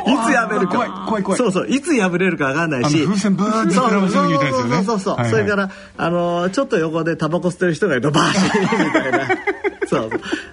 [0.04, 1.06] つ破るか。
[1.08, 3.04] 怖い怖いそうそういつ破れるか分かんないし。
[3.04, 4.76] 風船バーって膨らませるみたいですよね。
[4.76, 9.28] そうそうそう、はいはい、それからあのちょっと横でタバコ吸ってる人がいるとバーシーみたいな。
[9.88, 10.10] そう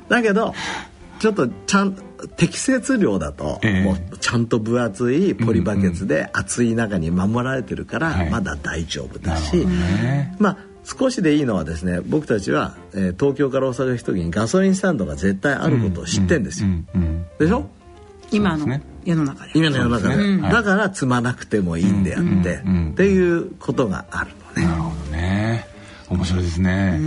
[0.07, 0.53] だけど
[1.19, 1.97] ちょっとちゃん
[2.37, 16.69] 適切量だと、えー、もうちゃんと分厚いポリバケツで熱い中に守られてるからまだ大丈夫だし、ね、まあ少しでいいのはですね僕たちは、えー、東京から大阪行く時にガソリンスタンドが絶対あることを知ってんですよ。
[17.39, 17.67] でしょ？
[18.31, 19.51] 今の世の中で。
[19.55, 24.67] 今の世の中で、ね、だから積まなくてもいいんであって、っていうことがあるのね。
[24.67, 25.67] なるほどね。
[26.09, 26.99] 面白いですね。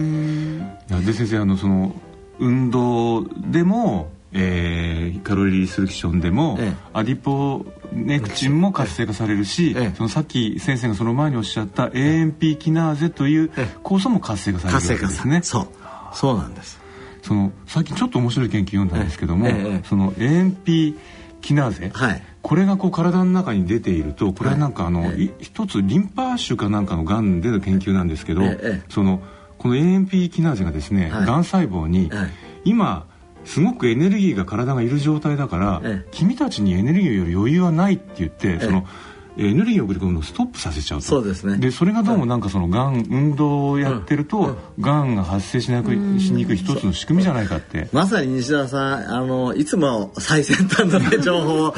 [1.05, 1.95] で先生あのその
[2.39, 13.51] 運動でも、えー、カロリーリストリクションでも、ええ、アディポネクチンも活性化されるし、え、そのさっき先生がその前におっしゃった AMP キナーゼという
[13.83, 15.41] 酵素も活性化されるわけですね。
[15.43, 15.69] そう。
[16.15, 16.81] そうなんです。
[17.23, 19.49] その最近ちょっと面白い研究読んだんですけども、
[19.85, 20.95] その AMP
[21.41, 28.43] キナーゼ、はい、これがこう体の中に出ているとこれはなんかあの、はい、一つリンパ腫かなんかのがんでの研究なんですけど、
[28.89, 29.23] その
[29.59, 32.11] この AMP キナーゼがですね、がん細胞に、
[32.65, 33.07] 今
[33.45, 38.87] すごくエネルギーが体がいる状態だから、君たちにエネルギーより余裕はないって言って、その
[39.39, 41.05] エネルギーを送り込むのをストップさせちゃうと。
[41.05, 41.59] そうですね。
[41.59, 47.89] でそれがどうもなんかそのがん運動をやってると、がんが発生しなくしにくい一つの仕組みじゃないかって。
[47.93, 51.75] まさに西田さんあのいつも最先端の、ね、情報を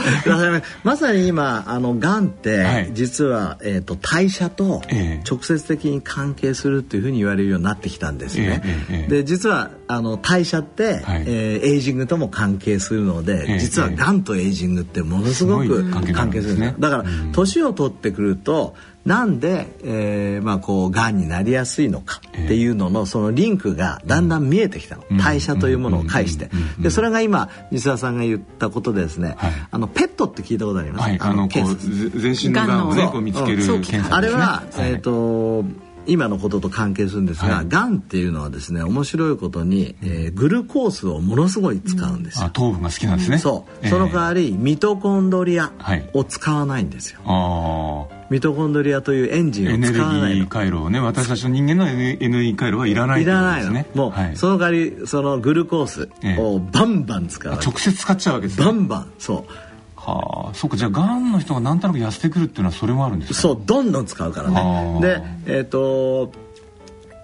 [0.84, 4.82] まさに今あのがんって、はい、実は、えーと、代謝と
[5.28, 18.74] 直接的に関係するっていうふうに言われるようになってきたんですね、えーえー、で実はあの代謝って、はい、えー、エイジングとも関係するので、実はがんとエイジングってものすごく関係するんですねだから年を取ってくると
[19.04, 26.50] なんで、えー、まあこうがんになりやすいのかっていうののそのリンクがだんだん見えてきたの、代謝というものを介して。
[26.78, 35.64] でそれが今西田さんが言ったことでですね、はい、あのペットって聞いたことあります、はい、あの全身のがんをね見つける検査、ね、あれは、えっ、ー、と
[36.10, 43.38] 今のことと関係するんですが、はい、がんっていうのはですね面白いことに、えー、グルコースをものすごい使うんですよ、うん、糖分が好きなんですね。
[43.38, 45.72] そう、えー、その代わりミトコンドリア
[46.12, 53.70] を使わないんですよ、はい、ミトコンドリアというエンジンを使わないエネルギー回路をね私たちの人間のエネルギー回路はいらないいらないの。
[53.70, 53.86] ね。
[53.94, 56.08] もう、はい、その代わりそのグルコース
[56.38, 58.66] をバンバン使う、直接使っちゃうわけですね。
[58.66, 59.12] バンバン。
[59.18, 59.69] そう
[60.10, 65.00] はあ、そうかじゃあがんの人がなんとなく痩せてくるっていうのはそれもあるんですかそうどんどん使うからね。
[65.00, 66.32] でえっ、ー、と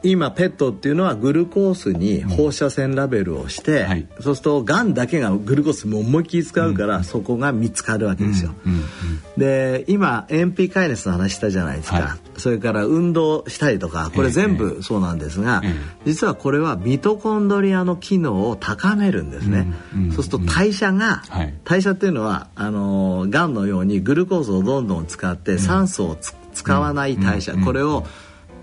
[0.02, 8.54] 今ペットっていうのはグルコースに放射線ラベルをして、うんはい、そうするとがんだけがグルコースも思いっきり使うから、うん、そこが見つかるわけですよ。
[8.64, 8.82] うん、
[9.36, 15.62] で今カイネスの話したじゃないですか、はい、それから運動したりとかこれ全部そうなんですが、
[16.04, 19.66] 実はこれはミトコンドリアの機能を高めるんですね。
[20.12, 28.04] そうすると代謝が、はい、代謝っていうのはあのがんのようにグルコースをどんどん使って酸素を使わない代謝、これを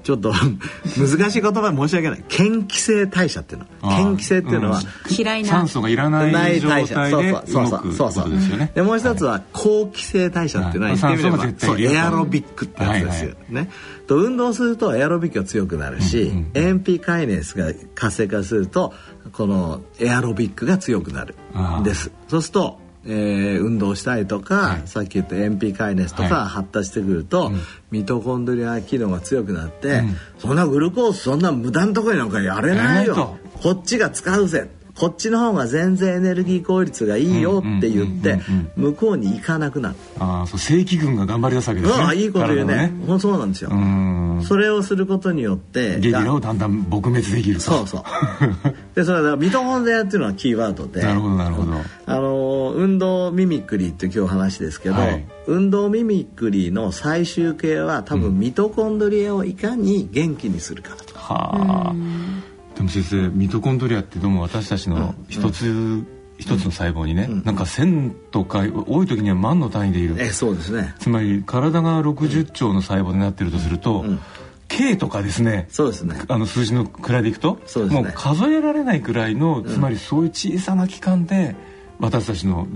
[0.03, 0.33] ちょっと
[0.97, 2.23] 難しい言葉申し訳ない。
[2.29, 3.91] 嫌気性代謝っていうの。
[3.91, 5.49] 嫌気性っていうのは、嫌いな。
[5.49, 8.71] 酸素がいらない状態で動くそうそうですよね。
[8.75, 13.69] でもう一つは好気性代謝っていうのは言ってみればそうエアロビックってやつですよね。
[14.07, 18.93] と運動するとエアロビックが強くなるし AMP カイネスが活性化すると
[19.31, 21.35] このエアロビックが強くなる
[21.79, 22.11] んです。
[22.27, 27.53] そうするとえー、運動したりとか、はい、さっき言った MP カイネスとか発達してくると、はい、
[27.91, 33.37] ミトコンドリア機能が強くなって、うん、そんなグルコースそんな無駄なところになんかやれないよ。
[33.61, 38.39] こっちが使うぜこっちの方が全然エネルギー効率がいいよって言って
[38.75, 42.03] 向こうに行かなくなるああそう正規軍が頑張り出すわけですね。
[42.03, 42.73] ああいいこと言うね。
[42.75, 43.71] 体のほんそうなんですよ。
[44.47, 47.61] それをすることによってゲリラをだんだん撲滅できると。
[47.61, 48.03] そうそう。
[48.95, 51.01] でそれはミトコンドリアっていうのはキーワードで。
[51.01, 51.71] なるほどなるほど。
[52.05, 55.25] あの運動ミミクリーって今日話ですけど、はい。
[55.47, 66.03] 運動ミミクリーの最終形は多分ミトコンドリアをいかに元気にするかだと、はあでも先生ミトコンドリアってどうも私たちの一つ、
[66.37, 70.15] 一つの細胞にね、なんか1000とか多い時には万の単位でいる。
[70.19, 70.95] えそうですね。
[70.99, 74.03] つまり体が60兆の細胞になってるとすると、
[74.67, 76.19] K とかですねそうですね。
[76.27, 78.01] あの数字の位でいくと、そうですね。
[78.01, 81.55] もう数えられないくらいの、つまりそういう小さな期間で
[81.99, 82.67] 私たちの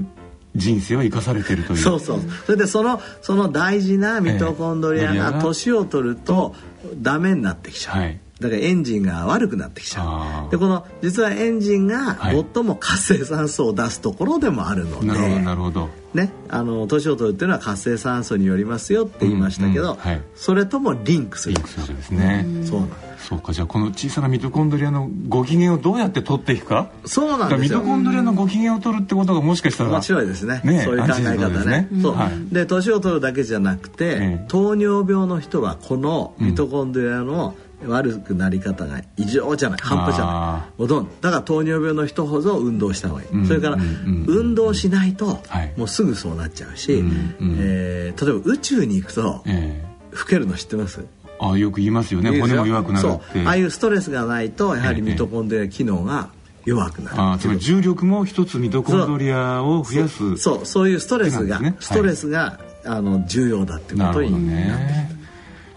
[0.56, 1.80] 人生は生かされているという。
[1.80, 2.20] そうそう。
[2.46, 5.18] それでそのその大事なミトコンドリアええ。
[5.18, 6.54] が年を取ると
[7.02, 10.52] ダメになってきちゃう、はいだからエンジンが悪くなってきちゃう。
[10.52, 12.46] でこの実はエンジンがはい。
[12.54, 15.90] 最も活性酸素を出すところでもあるので、なるほどなるほど。
[16.14, 20.22] ね、あの年を取るっていうのは活性酸素によりますよって言いましたけど、うんうんはい。
[20.36, 21.56] それともリンクする。
[21.56, 22.90] リンクするんですね、そうなん
[23.28, 26.90] そうかじゃあこの小さなミトコンドリアのご機嫌をどうやって取っていくか。
[27.06, 27.80] そうなんですよ。
[27.80, 30.62] トコンドリアのご機嫌を取るってことがもしかしたら面白いですね。
[30.64, 31.90] ねそういう考え方ね。
[31.92, 32.02] ね。
[32.02, 32.54] そう、はい。
[32.54, 34.46] で年を取るだけじゃなくて、ええ。
[34.48, 37.56] 糖尿病の人はこのミトコンドリアの
[37.86, 40.80] 悪くなり方が異常じゃない半端じゃあない。
[40.80, 45.74] もうどんだから糖尿病の人ほど運動した方がいい、うんそれから、うんうん運動しないと、はい。
[45.78, 47.58] もうすぐそうなっちゃうし、うんうん。
[47.60, 50.16] えー例えば宇宙に行くと、ええ。
[50.18, 51.06] 老けるの知ってます？
[51.40, 52.40] あよく言いますよね。
[52.40, 53.44] 骨も弱くなるそって。
[53.44, 53.48] う。
[53.48, 56.30] ああいうストレスがないとやはりミトコンドリア機能が
[56.66, 57.22] 弱くなる。
[57.22, 60.38] あーつまり重力も一つミトコンドリアを増やす。
[60.38, 61.76] そうそういうストレスが、ね。
[61.80, 65.12] ストレスが、あの重要だっていうことになってね。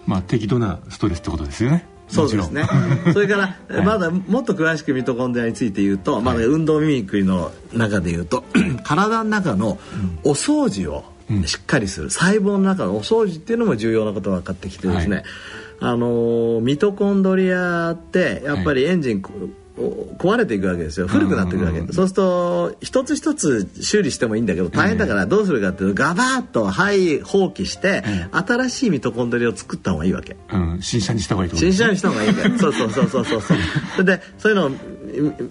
[0.06, 2.64] まあ適度なストレスってことですよねそうですね。
[3.12, 8.44] それから、 まだもっと詳しくミトコンドリアについて言うと、まだ運動ミミクリの中で言うと
[8.84, 9.78] 体の中の
[10.24, 11.04] お掃除を
[11.46, 15.24] しっかりする、細胞の中のお掃除っていうのも重要なことが分かってきてですね、はい。
[15.80, 21.06] あのーミトコンドリアってやっぱりエンジン、お壊れていくわけですよ。
[21.06, 28.02] 古くなっていくわけ、そうすると一つ一つ修理してもいいんだけど大変だからどうするかっていうとガバッとはい放棄して、
[28.32, 30.36] 新しいミトコンドリアを作った方がいいわけ。
[30.52, 30.78] うん。
[30.82, 33.56] 新車にした方がいい新車にした方がいいんだよそうそうそうそうそうそう。
[33.96, 34.70] それでそういうのを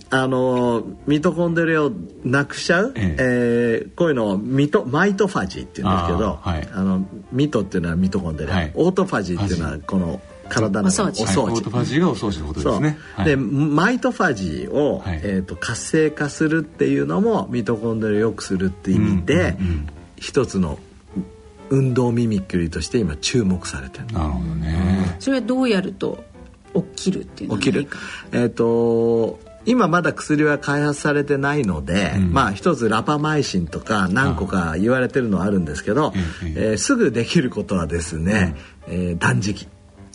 [0.09, 1.91] あのミトコンドリアを
[2.24, 3.86] なくしちゃう、ええ。
[3.88, 6.70] ーこういうのをミト mitophagy って言うんですけどあーはい。
[6.72, 8.72] あのミトっていうのはミトコンドリア、はい。
[8.76, 11.24] オートファジーっていうのはこの体のお掃除。
[11.24, 11.38] おはい。
[11.38, 12.97] オー掃除トファジーがお掃除のことですね。
[13.16, 13.26] はい。
[13.26, 15.22] で mitophagy を、はい。
[15.24, 19.88] えー、と活性化するっていうのもミトコンドリアを良くするっていう意味で、うんうんうん。
[20.18, 20.80] 一つの
[21.70, 25.16] 運動 mimicry として今注目されてるなるほどね。
[25.20, 26.24] それはどうやると
[26.95, 27.88] 起きるっていうのは起きる。
[28.32, 32.34] えっ、と今まだ薬は開発されてないので、うん。
[32.34, 38.56] まあ一つラパマイシンとか何個か言われてるのはあるんですけど、えええーすぐできることはですね、
[38.88, 39.68] えー断食、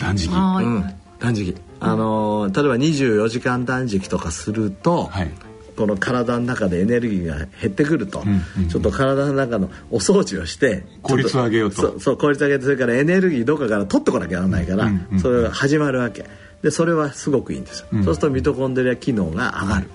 [0.05, 0.33] 断食。
[0.33, 0.65] はい。
[0.65, 0.85] うん、
[1.19, 1.55] 断食。
[1.81, 5.31] あのー例えば24時間断食とかすると、はい。
[5.77, 11.83] この体の中でエネルギーが減ってくると、んうんちょっと体の中のお掃除をして効率を上げようと。
[11.83, 15.21] そうそう効率を上げてそれからエネルギーどっかから取ってこなきゃならないから、うんうん。
[15.21, 16.27] それが始まるわけ。
[16.63, 18.05] でそれはすごくいいんですよ、うん。
[18.05, 19.91] そうするとミトコンドリア機能が上がる、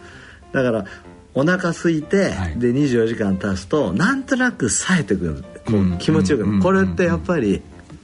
[0.52, 0.86] だから
[1.34, 2.60] お腹空いて、はい。
[2.60, 5.44] で24時間経つとなんとなく冴えてくる。
[5.66, 6.62] こうんう気持ちよくなる、うん。
[6.62, 7.62] これってやっぱり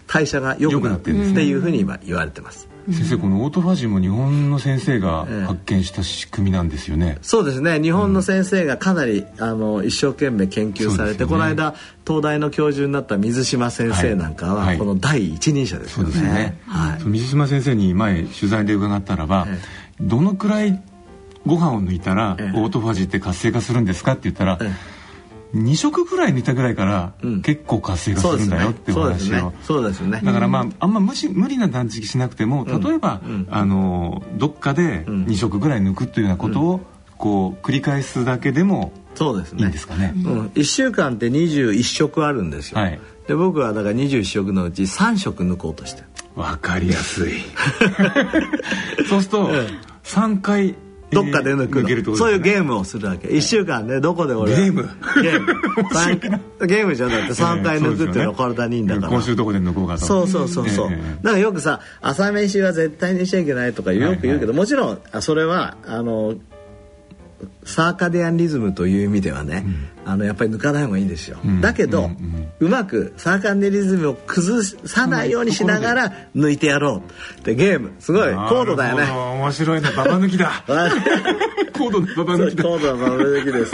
[0.08, 7.18] 代謝が良くなっててるっていうふうに今言われてます、先生このオートファジーも日本の先生がええ発見した仕組みなんですよね。
[7.24, 7.82] そうですね。
[7.82, 11.26] 日本の先生がかなり、あの一生懸命研究されて、ね。
[11.26, 11.74] この間
[12.06, 14.78] 東大の教授になった水島先生なんかは、はい。
[14.78, 16.14] この第一人者ですそうよね。
[16.14, 17.04] ですね、はい。
[17.06, 19.60] 水島先生に前取材で伺ったらば、え
[20.00, 20.80] どのくらい
[21.46, 22.60] ご飯を抜いたら、ええ。
[22.60, 24.72] オートファジーって活性化するんですかって言ったら、え
[25.56, 27.42] 2食ぐらい抜いたぐらいから、うん。
[27.42, 30.22] 結構活性化するんだよっておそう話を、ねそうですね。
[30.24, 33.48] だからまああんま無し無理な断食しなくても例えば、うん。
[33.50, 35.26] あのどっかでん。
[35.26, 36.82] 2食ぐらい抜くっていうようなことを、
[37.18, 39.62] こう繰り返すだけでもそうですね。
[39.62, 40.14] いいんですかね。
[40.16, 43.00] うん、1週間って21食あるんですよ、はい。
[43.28, 46.08] で僕はだから21食のうち3食抜こうとしてる。
[46.36, 47.34] わかりやすい。
[49.08, 49.52] そうすると、
[50.04, 50.76] 3回
[51.16, 53.28] どっかで抜くの、けるってことそういうゲームをするわけ。
[53.30, 54.84] 1週間でどこで俺はゲーム？
[55.22, 55.56] ゲーム。
[55.94, 56.20] 三
[56.68, 60.06] ゲームじゃなくて3回抜くっていうのは体にいいんだから、今週どこで抜こうかと。
[60.06, 66.36] そうそうそうそう、ええだからよくさ朝飯は絶対にしちゃいけないとかよく言うけど、もちろんあそれはあの
[67.64, 69.70] サーカディアンリズムという意味ではね、う
[70.08, 77.02] ん、あのやっぱり抜かない方がいいですよ、うん、だけど、うん、うまくサーカディアンリズムを崩さないようにしながら抜いてやろ
[77.42, 77.94] うでゲーム。
[78.00, 79.10] すごい高度だよね。
[79.12, 80.64] 面白いねババ抜きだ。
[81.74, 82.64] 高度ババ抜きだ。
[82.64, 83.72] 高度ババ抜きです。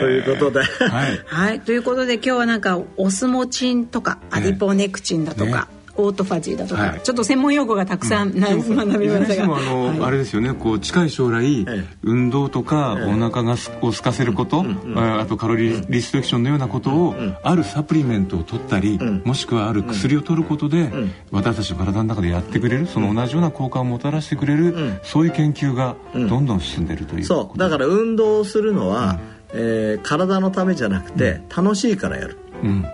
[0.00, 0.60] ということで。
[0.60, 10.52] はい、はい、ということで今日はなんかオスモチンとかアディポネクチンだとか、ねオートファジーだとか、はい、ちょっと専門用語がたくさん、うん、学びましたが、あの、はい、あれですよね。
[10.52, 20.90] こう近い将来、はい、運動とか、お腹がすを空かせること、うんうん、あとカロリーリストレクションのようなことを、うん、あるサプリメントを取ったり、もしくはある薬を取ることで、
[21.30, 27.58] 私たちの体の中でやってくれるその同じような効果をもたらしてくれる、そういう研究がどんどん進んでるという、そう。
[27.58, 29.20] だから運動をするのは、
[29.52, 32.84] うん、えー、体のためじゃなくて、楽しいからやる、うん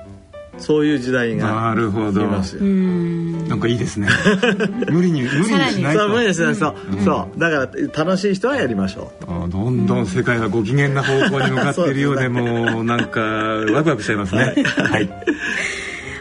[0.61, 2.26] そういう時代がなるほど。
[2.26, 4.08] なんかいいですね。
[4.90, 5.50] 無理に無理にし
[5.82, 6.00] ないと。
[6.00, 9.44] そう無理にしないそう、うん、そうだから楽しい人はやりましょう。
[9.44, 14.54] あどんどん世界がご機嫌な方向に向かっているようで もうなんかワクワクしちゃいますね。
[14.64, 15.11] はい、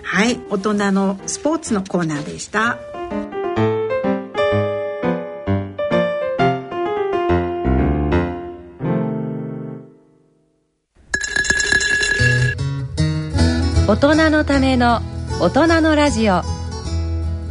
[0.03, 2.77] はい、大人のスポーツのコーナーでした
[13.89, 15.01] 大人のための
[15.41, 16.43] 大人のラジオ。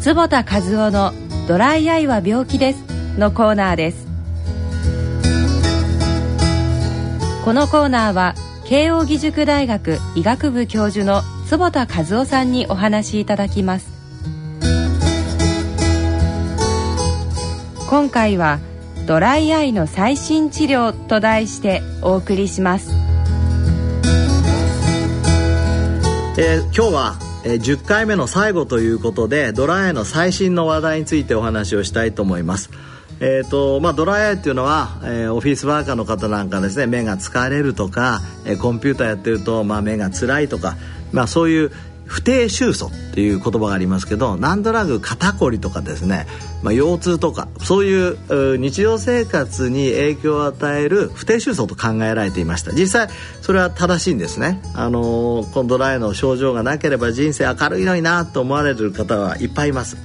[0.00, 1.12] 坪田和夫の
[1.48, 2.84] ドライアイは病気です
[3.18, 4.06] のコーナーです。
[7.44, 8.36] このコーナーは
[8.66, 13.90] 慶應義塾大学医学部教授の坪田和夫さんにお話しいただきます。
[17.90, 18.60] 今回は
[19.08, 23.07] ドライアイの最新治療と題してお送りします。
[26.40, 32.70] えー、今日は、えー、10回目の最後ということでドライアイの最新の話題についてお話をしたいと思います。
[33.18, 40.76] えーとまあ、ドライアイっていうのは、えー、オフィスワーカーの方なんかですね目が疲れるとか、えー、コンピューターやってると、まあ、目が辛いとか、
[41.10, 41.72] まあ、そういう
[42.08, 46.26] 不定収素っていう言葉がありますけどなんとなく肩こりとかですね、
[46.62, 52.72] まあ、腰痛とかそういう日常生活に影響を与える不定収素と考えられていました。
[52.72, 53.08] 実際
[53.42, 54.60] それは正しいんですね。
[54.74, 59.98] あのー、このドライの症状がなければ人生明るいのになと思われる方はいっぱいいます。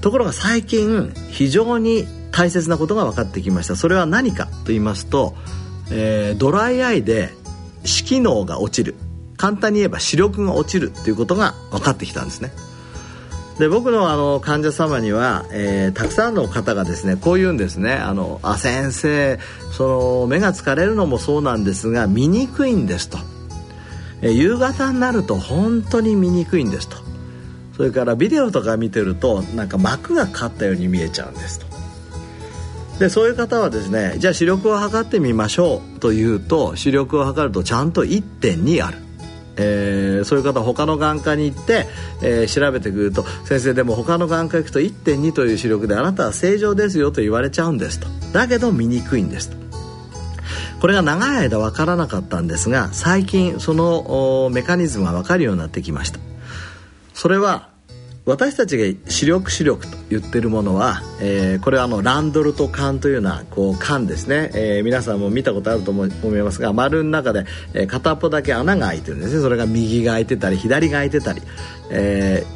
[0.00, 3.76] ところが最近非常に大切なことが分かってきました。
[3.76, 5.34] それは何かと言いますと、
[5.92, 7.30] えー、ドライアイで
[7.84, 8.96] 視機能が落ちる。
[9.36, 12.52] 簡単に言えば視力が落ちるっていうことが分かってきたんですね。
[13.58, 17.94] で僕のあの患者様には、えー、たくさんの方がですねこう言うんですね。
[17.94, 19.38] あのあ先生
[19.72, 23.18] その目が疲れるのもそうなんですが見にくいんですと、
[24.22, 26.96] えー、夕方になると本当に見にくいんですと。
[27.76, 31.66] それからビデオとか見てるとなんか膜がかったように見えちゃうんですと。
[32.98, 39.03] でそういう方はですねじゃあ視力を測ってみましょうというと視力を測るとちゃんと1.2ある。
[39.56, 41.86] えー、そういう方は他の眼科に行って、
[42.22, 48.08] えー、調べてくると先生でも他の眼科行くと1.2という視力であなたは正常ですよと言われちゃうんですと。
[48.32, 49.56] だけど見にくいんですと。
[50.80, 56.18] これが長い間分からなかったんですが最近そのメカニズムが分かるようになってきました。
[57.14, 57.73] それは
[58.26, 66.10] 私たちが視力視力と言ってるものは、えー、これはあのランドルト管というようなこう管ですね、えー、皆さんも見たことあると思い
[66.42, 67.44] ますが丸の中で、
[67.74, 69.42] えー、片っぽだけ穴が開いてるんですね。
[69.42, 71.42] それが右が開いてたり左が開いてたり
[71.90, 72.46] 「え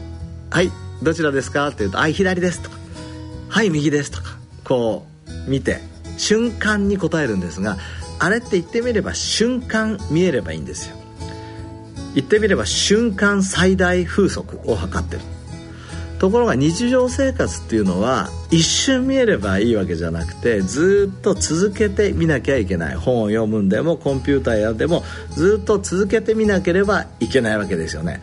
[0.50, 0.70] ー、はい
[1.02, 2.76] どちらですか?」って言うと「はい左です」とか
[3.50, 4.38] 「はい右です」とか。
[4.64, 5.06] こ
[5.46, 5.80] う見て
[6.18, 7.78] 瞬間に答えるんですが
[8.18, 10.96] あれって言ってみれば瞬間見えればいいんですよ。
[12.14, 15.22] 言ってみれば瞬間最大風速を測ってる。
[16.18, 22.96] ところが日常生活っていうのは一瞬見えればいいわけじゃなくてずっと続けて見なきゃいけない。
[22.96, 28.20] 本を読むんでもコンピューターやでもずっと続けて見なければいけないわけですよね。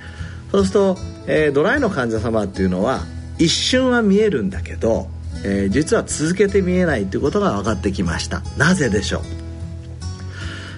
[0.52, 3.02] そうすると、えー、ドライの患者様っていうのは
[3.38, 5.08] 一瞬は見えるんだけど、
[5.44, 8.42] えー、実は続けて見えないということが分かってきました。
[8.58, 9.45] なぜでしょう？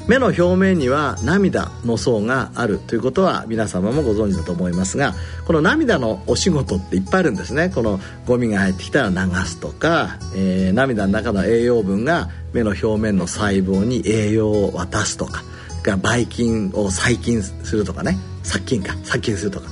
[0.07, 5.13] 目の表面には涙の層があるということは皆様もご存知だと思いますが
[5.45, 7.69] この涙のお仕事っていっぱいあるんですね。
[7.69, 15.43] このゴミが入ってきたら流すとか、えー、涙の中の栄養分が目の表面の細胞に栄養を渡すとか
[15.83, 18.17] がばい菌を細菌するとかね。
[18.43, 18.95] 殺菌か。
[19.03, 19.67] 殺菌するとか。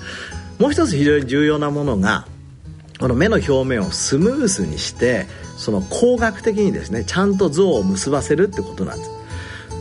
[0.59, 2.25] もう一つ非常に重要なものが
[2.99, 5.27] この目の表面をスムースにして
[5.57, 9.14] その工学的にですねちゃんと像を結ばせるってことなんです。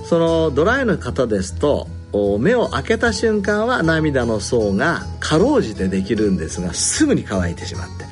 [0.05, 1.89] そのドライの方ですと
[2.39, 8.05] 目を開けた瞬間は涙の層がかろうじてできるんですがすぐに乾いてしまって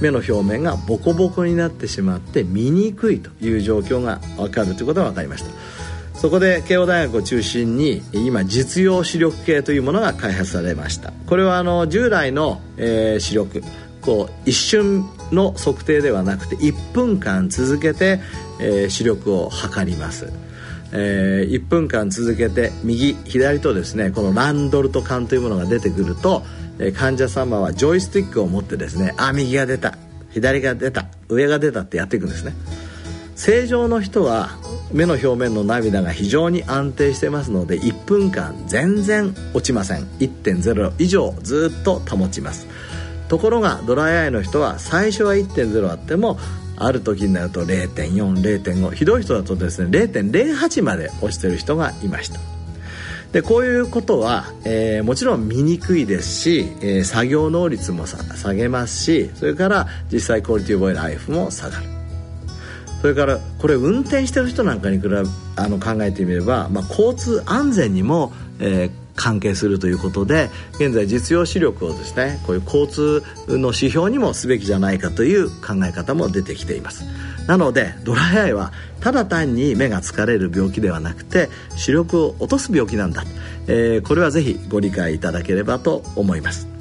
[0.00, 5.50] 目の表面がボコボコになってしまって見にくいという状況が分かるということが分かりました。
[6.18, 11.12] そこで慶応大学を中心に今実用視力計というものが開発されました。
[11.26, 13.62] これはあの従来の、えー、視力
[14.02, 18.20] こう一瞬の測定ではなくて1分間続けて、
[18.60, 20.32] えー、視力を測ります。
[20.92, 26.42] えー、1分間続けて右左とですねこのランドルト管というものが出てくると、
[26.78, 29.96] えー、患者様はジョイスティックを持ってですねあ右が出た
[30.30, 32.54] 左が出た上が出たってやっていくんですね。
[33.34, 34.50] 正常の人は
[34.92, 40.04] 目の表面の涙が非常に安定してますので1分間全然落ちません。
[40.18, 42.66] 1.0以上ずっと保ちます。
[43.28, 46.38] ところがドライアイの人は最初は1.0あっても
[46.76, 52.40] ある時になると0.40.5ひどい人だとですね0.08まで落ちてる人がいました。
[53.32, 61.84] でこういうことは、えー、もちろん見にくいですし、えー、作業能率も下げますしそれから実際クオリティオブイライフも下がる。
[63.00, 65.22] それからこれ運転してる人なんかに比べあ
[65.68, 77.04] の考えてみれば、まあ、交通安全にも、えー、関係するということで現在実用視力をですねこういう交通の指標にもすべきじゃないかという考え方も出てきています。
[77.46, 83.24] なのでドライアイはただ単に目が疲れる病気ではなくて視力を落とす病気なんだ、
[83.66, 86.71] えー、これはぜひご理解いただければと思います。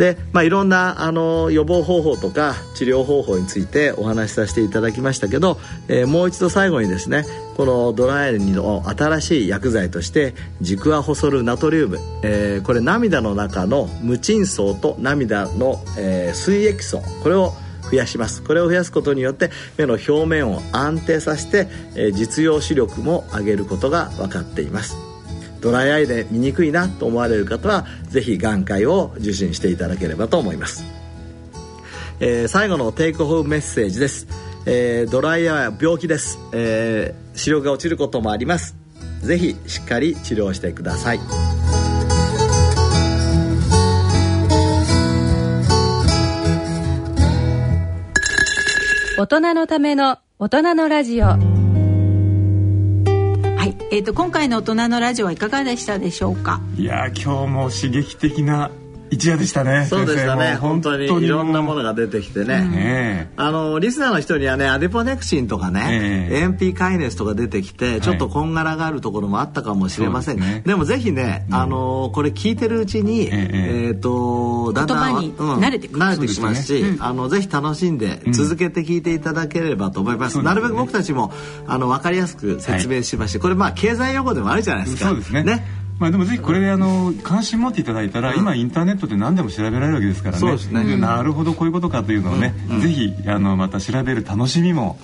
[0.00, 7.26] で、まあ、いろんなあの予防方法とか治療方法についてお話しさせていただきましたけど、えー、もう一度最後にですね
[7.58, 17.52] このドライアイの新しい薬剤としてジクアホソルナトリウム、えー、これ涙の中の無鎮層と涙の、えー、水液層これを
[17.90, 18.42] 増やします。
[18.42, 25.09] これを増やすことによって目の表面を安定させて、えー、実用視力も上げることが分かっています。
[25.60, 30.84] ドライアイで見にくいなと思われる方は是非眼科医を受診していただければと思います、
[32.20, 34.26] えー、最後のテイクホームメッセージです、
[34.66, 38.80] えー、ドライアイは病気です、えー、視力が落ちることもあります。
[39.22, 41.20] 是非しっかり治療してください。
[49.18, 51.49] 大人のための大人のラジオ。
[53.92, 56.60] えーと、今回の大人のラジオはいかがでしたでしょうか？
[56.76, 58.70] いや今日も刺激的な
[59.10, 60.54] 一夜でしたねそうでしたね。
[60.54, 81.32] 本当にいろんなものが出てきてね、うん、あのリスナーの人にはねアデポネクシンとかね、えー、MP カイネスとか出てきてちょっとこんがらがあるところもあったかもしれません、はい、でもぜひね、あのこれ聞いてるうちに、えー、えー、とだんだん慣れてくる、慣れてきますし、ね、あのぜひ楽しんで続けて聞いていただければと思います、うん、なるべく僕たちも
[81.66, 85.08] あの分かりやすく説明しまして、はい、これまあ経済用語でもあるじゃないですか。
[85.08, 85.42] そうですね。
[85.42, 90.84] ねまあでもぜひこれであの関心持っていただいたら、今インターネットで何でも調べられるわけですからね。
[90.84, 90.96] ね。
[90.96, 94.98] なるほどこういうことかというのをね、ぜひあのまた調べる楽しみも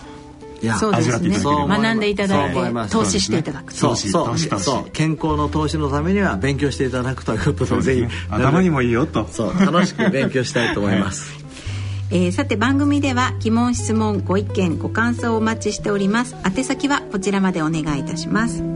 [0.79, 1.39] そうですね。
[1.43, 4.91] 学んでいただいて投資していただくそうそうそう。
[4.91, 8.07] 健康の投資のためには勉強していただくということでぜひ。
[8.31, 9.27] 頭にもいいよと。
[9.31, 11.31] そう楽しく勉強したいと思います、
[12.11, 16.37] えー、さて番組では疑問質問ご意見ご感想をお待ちしております。
[16.45, 18.76] 宛先はこちらまでお願いいたします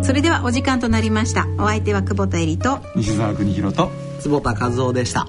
[0.09, 1.45] それではお時間となりました。
[1.59, 5.27] お相手は久保田恵里と西澤邦弘と坪田和夫でした。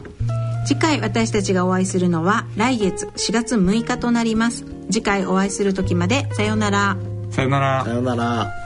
[0.65, 4.65] 次回私たちがお会いするのは来月4月6日となります。
[4.91, 6.97] 次回お会いする時までさようなら。
[7.31, 7.85] さようなら。
[7.85, 8.60] さようなら